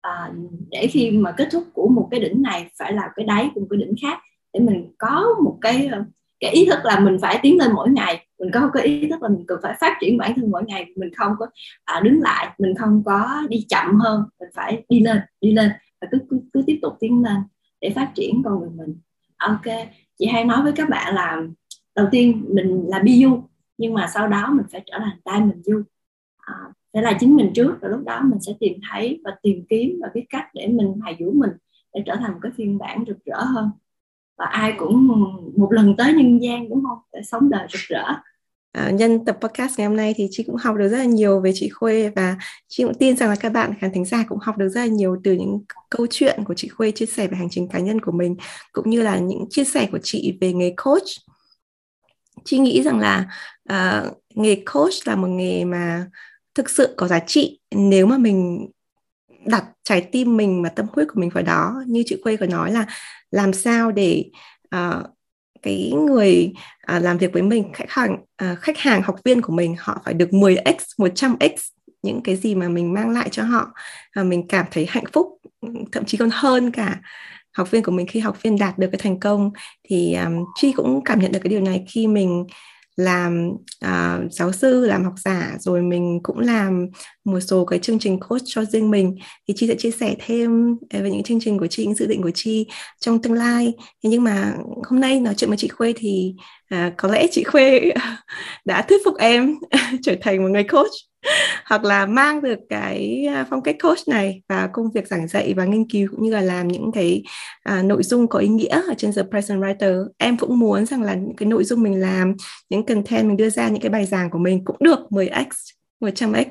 [0.02, 0.32] À,
[0.72, 3.62] để khi mà kết thúc của một cái đỉnh này phải là cái đáy của
[3.62, 4.20] một cái đỉnh khác.
[4.54, 6.04] Để mình có một cái ờ,
[6.40, 8.28] cái ý thức là mình phải tiến lên mỗi ngày.
[8.40, 10.86] Mình có cái ý thức là mình cần phải phát triển bản thân mỗi ngày.
[10.96, 11.48] Mình không có
[11.86, 14.24] à, đứng lại mình không có đi chậm hơn.
[14.40, 15.72] Mình phải đi lên đi lên
[16.02, 17.38] và cứ cứ, cứ tiếp tục tiến lên
[17.82, 19.00] để phát triển con người mình.
[19.38, 19.66] Ok
[20.20, 21.44] chị hay nói với các bạn là
[21.96, 23.44] đầu tiên mình là bi du
[23.78, 25.82] nhưng mà sau đó mình phải trở thành tay mình du.
[26.38, 26.56] À,
[26.94, 30.00] phải là chính mình trước và lúc đó mình sẽ tìm thấy và tìm kiếm
[30.02, 31.50] và biết cách để mình hài dưỡng mình
[31.94, 33.70] để trở thành một cái phiên bản rực rỡ hơn.
[34.38, 35.08] Và ai cũng
[35.58, 36.98] một lần tới nhân gian đúng không?
[37.14, 38.04] Để sống đời rực rỡ.
[38.78, 41.40] À, nhân tập podcast ngày hôm nay thì chị cũng học được rất là nhiều
[41.40, 44.38] về chị Khuê và chị cũng tin rằng là các bạn khán thính giả cũng
[44.42, 47.38] học được rất là nhiều từ những câu chuyện của chị Khuê chia sẻ về
[47.38, 48.36] hành trình cá nhân của mình
[48.72, 51.04] cũng như là những chia sẻ của chị về nghề coach.
[52.46, 53.26] Chị nghĩ rằng là
[53.74, 56.08] uh, nghề coach là một nghề mà
[56.56, 58.68] thực sự có giá trị nếu mà mình
[59.46, 62.46] đặt trái tim mình và tâm huyết của mình vào đó như chị Khuê có
[62.46, 62.86] nói là
[63.32, 64.26] làm sao để
[64.76, 65.17] uh,
[65.62, 69.54] cái người à, làm việc với mình khách hàng à, khách hàng học viên của
[69.54, 71.50] mình họ phải được 10x 100x
[72.04, 73.72] những cái gì mà mình mang lại cho họ.
[74.12, 75.28] À, mình cảm thấy hạnh phúc
[75.92, 77.00] thậm chí còn hơn cả
[77.54, 79.52] học viên của mình khi học viên đạt được cái thành công.
[79.90, 82.46] Thì um, chi cũng cảm nhận được cái điều này khi mình
[82.98, 83.50] làm
[83.86, 86.88] uh, giáo sư làm học giả rồi mình cũng làm
[87.26, 89.16] một số cái chương trình coach cho riêng mình.
[89.48, 92.06] Thì chị sẽ chia sẻ thêm à, về những chương trình của chị, những dự
[92.06, 92.66] định của chị
[93.00, 93.74] trong tương lai.
[94.04, 94.54] Thế nhưng mà
[94.90, 96.34] hôm nay nói chuyện với chị khuê thì
[96.76, 97.92] uh, có lẽ chị khuê
[98.66, 99.56] đã thuyết phục em
[100.04, 100.92] trở thành một người coach
[101.66, 105.54] hoặc là mang được cái à, phong cách coach này vào công việc giảng dạy
[105.54, 107.24] và nghiên cứu cũng như là làm những cái
[107.64, 110.08] à, nội dung có ý nghĩa ở trên The Present Writer.
[110.18, 112.34] Em cũng muốn rằng là những cái nội dung mình làm
[112.70, 115.46] những content mình đưa ra những cái bài giảng của mình cũng được 10x
[116.00, 116.46] 100x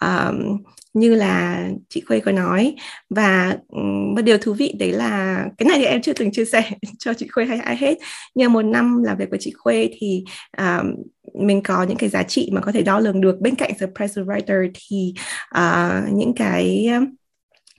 [0.00, 0.62] um,
[0.94, 2.74] như là chị Khuê có nói.
[3.10, 3.56] Và
[4.14, 7.14] một điều thú vị đấy là cái này thì em chưa từng chia sẻ cho
[7.14, 7.98] chị Khuê hay ai hết.
[8.34, 10.24] Nhưng một năm làm việc với chị Khuê thì
[10.58, 10.94] um,
[11.46, 13.40] mình có những cái giá trị mà có thể đo lường được.
[13.40, 15.14] Bên cạnh the press writer thì
[15.58, 16.88] uh, những cái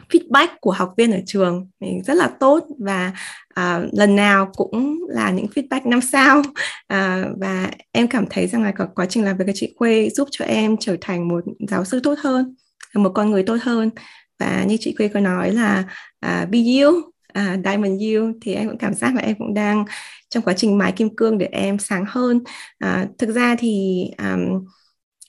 [0.09, 1.68] feedback của học viên ở trường
[2.05, 2.68] rất là tốt.
[2.80, 3.11] Và
[3.59, 6.39] uh, lần nào cũng là những feedback năm sao.
[6.39, 6.45] Uh,
[7.39, 10.45] và em cảm thấy rằng là quá trình làm việc với chị Khuê giúp cho
[10.45, 12.55] em trở thành một giáo sư tốt hơn
[13.00, 13.89] một con người tốt hơn.
[14.39, 15.84] Và như chị Quê có nói là
[16.26, 16.89] uh, be you
[17.39, 19.86] uh, diamond you thì em cũng cảm giác là em cũng đang
[20.30, 22.43] trong quá trình mài kim cương để em sáng hơn.
[22.86, 24.66] Uh, thực ra thì um,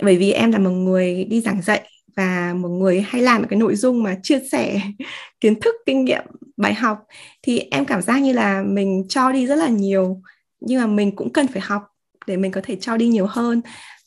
[0.02, 3.58] bởi vì em là một người đi giảng dạy và một người hay làm cái
[3.58, 4.80] nội dung mà chia sẻ
[5.40, 6.24] kiến thức kinh nghiệm
[6.56, 6.98] bài học
[7.42, 10.20] thì em cảm giác như là mình cho đi rất là nhiều.
[10.60, 11.82] Nhưng mà mình cũng cần phải học
[12.26, 13.60] để mình có thể cho đi nhiều hơn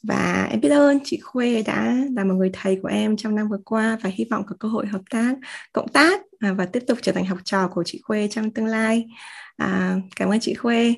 [0.03, 3.49] và em biết ơn chị Khuê đã là một người thầy của em trong năm
[3.49, 5.35] vừa qua và hy vọng có cơ hội hợp tác
[5.73, 8.65] cộng tác à, và tiếp tục trở thành học trò của chị Khuê trong tương
[8.65, 9.05] lai.
[9.57, 10.95] À, cảm ơn chị Khuê.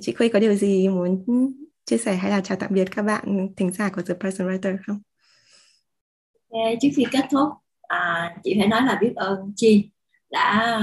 [0.00, 1.24] Chị Khuê có điều gì muốn
[1.84, 4.76] chia sẻ hay là chào tạm biệt các bạn thính giả của The Present Writer
[4.86, 5.00] không?
[6.50, 7.48] Okay, trước khi kết thúc
[7.82, 9.90] à, chị phải nói là biết ơn chi
[10.30, 10.78] đã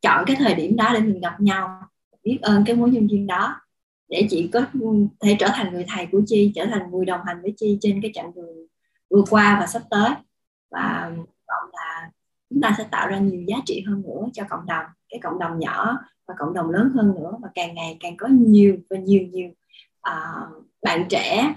[0.00, 1.80] chọn cái thời điểm đó để mình gặp nhau.
[2.24, 3.60] Biết ơn cái mối nhân duyên đó
[4.08, 4.60] để chị có
[5.20, 8.02] thể trở thành người thầy của chi trở thành người đồng hành với chi trên
[8.02, 8.66] cái chặng đường
[9.10, 10.10] vừa qua và sắp tới.
[10.70, 11.10] Và
[11.48, 12.10] vọng là
[12.50, 15.38] chúng ta sẽ tạo ra nhiều giá trị hơn nữa cho cộng đồng cái cộng
[15.38, 15.98] đồng nhỏ
[16.28, 17.32] và cộng đồng lớn hơn nữa.
[17.42, 19.48] Và càng ngày càng có nhiều và nhiều nhiều
[20.08, 21.54] uh, bạn trẻ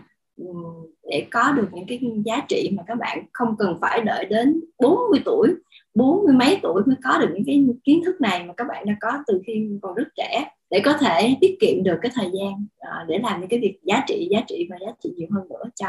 [1.04, 4.62] để có được những cái giá trị mà các bạn không cần phải đợi đến
[4.80, 5.56] 40 tuổi
[5.96, 8.86] bốn mươi mấy tuổi mới có được những cái kiến thức này mà các bạn
[8.86, 12.30] đã có từ khi còn rất trẻ để có thể tiết kiệm được cái thời
[12.34, 15.28] gian uh, để làm những cái việc giá trị giá trị và giá trị nhiều
[15.32, 15.88] hơn nữa cho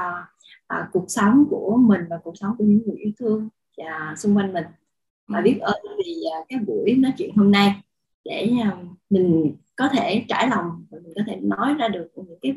[0.74, 3.48] uh, cuộc sống của mình và cuộc sống của những người yêu thương
[3.80, 4.64] uh, xung quanh mình.
[5.28, 7.74] Và biết ơn vì cái buổi nói chuyện hôm nay
[8.24, 8.50] để
[9.10, 12.54] mình có thể trải lòng và mình có thể nói ra được những cái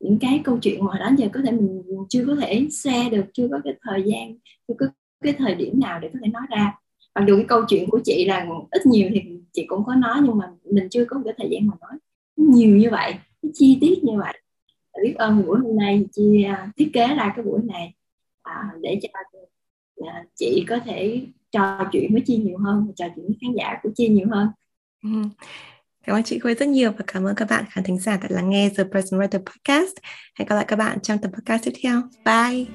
[0.00, 3.24] những cái câu chuyện mà đó giờ có thể mình chưa có thể share được
[3.32, 4.38] chưa có cái thời gian
[4.68, 4.86] chưa có
[5.20, 6.74] cái thời điểm nào để có thể nói ra
[7.18, 10.20] mặc dù cái câu chuyện của chị là ít nhiều thì chị cũng có nói
[10.22, 11.98] nhưng mà mình chưa có cái thời gian mà nói
[12.36, 13.14] nhiều như vậy
[13.54, 14.40] chi tiết như vậy
[15.02, 17.94] biết ơn buổi hôm nay chị à, thiết kế ra cái buổi này
[18.42, 19.08] à, để cho
[20.06, 23.78] à, chị có thể trò chuyện với chi nhiều hơn trò chuyện với khán giả
[23.82, 24.48] của chi nhiều hơn
[25.02, 25.10] ừ.
[26.06, 28.28] Cảm ơn chị Khuê rất nhiều và cảm ơn các bạn khán thính giả đã
[28.30, 29.96] lắng nghe The Person Writer Podcast.
[30.38, 32.02] Hẹn gặp lại các bạn trong tập podcast tiếp theo.
[32.24, 32.66] Bye!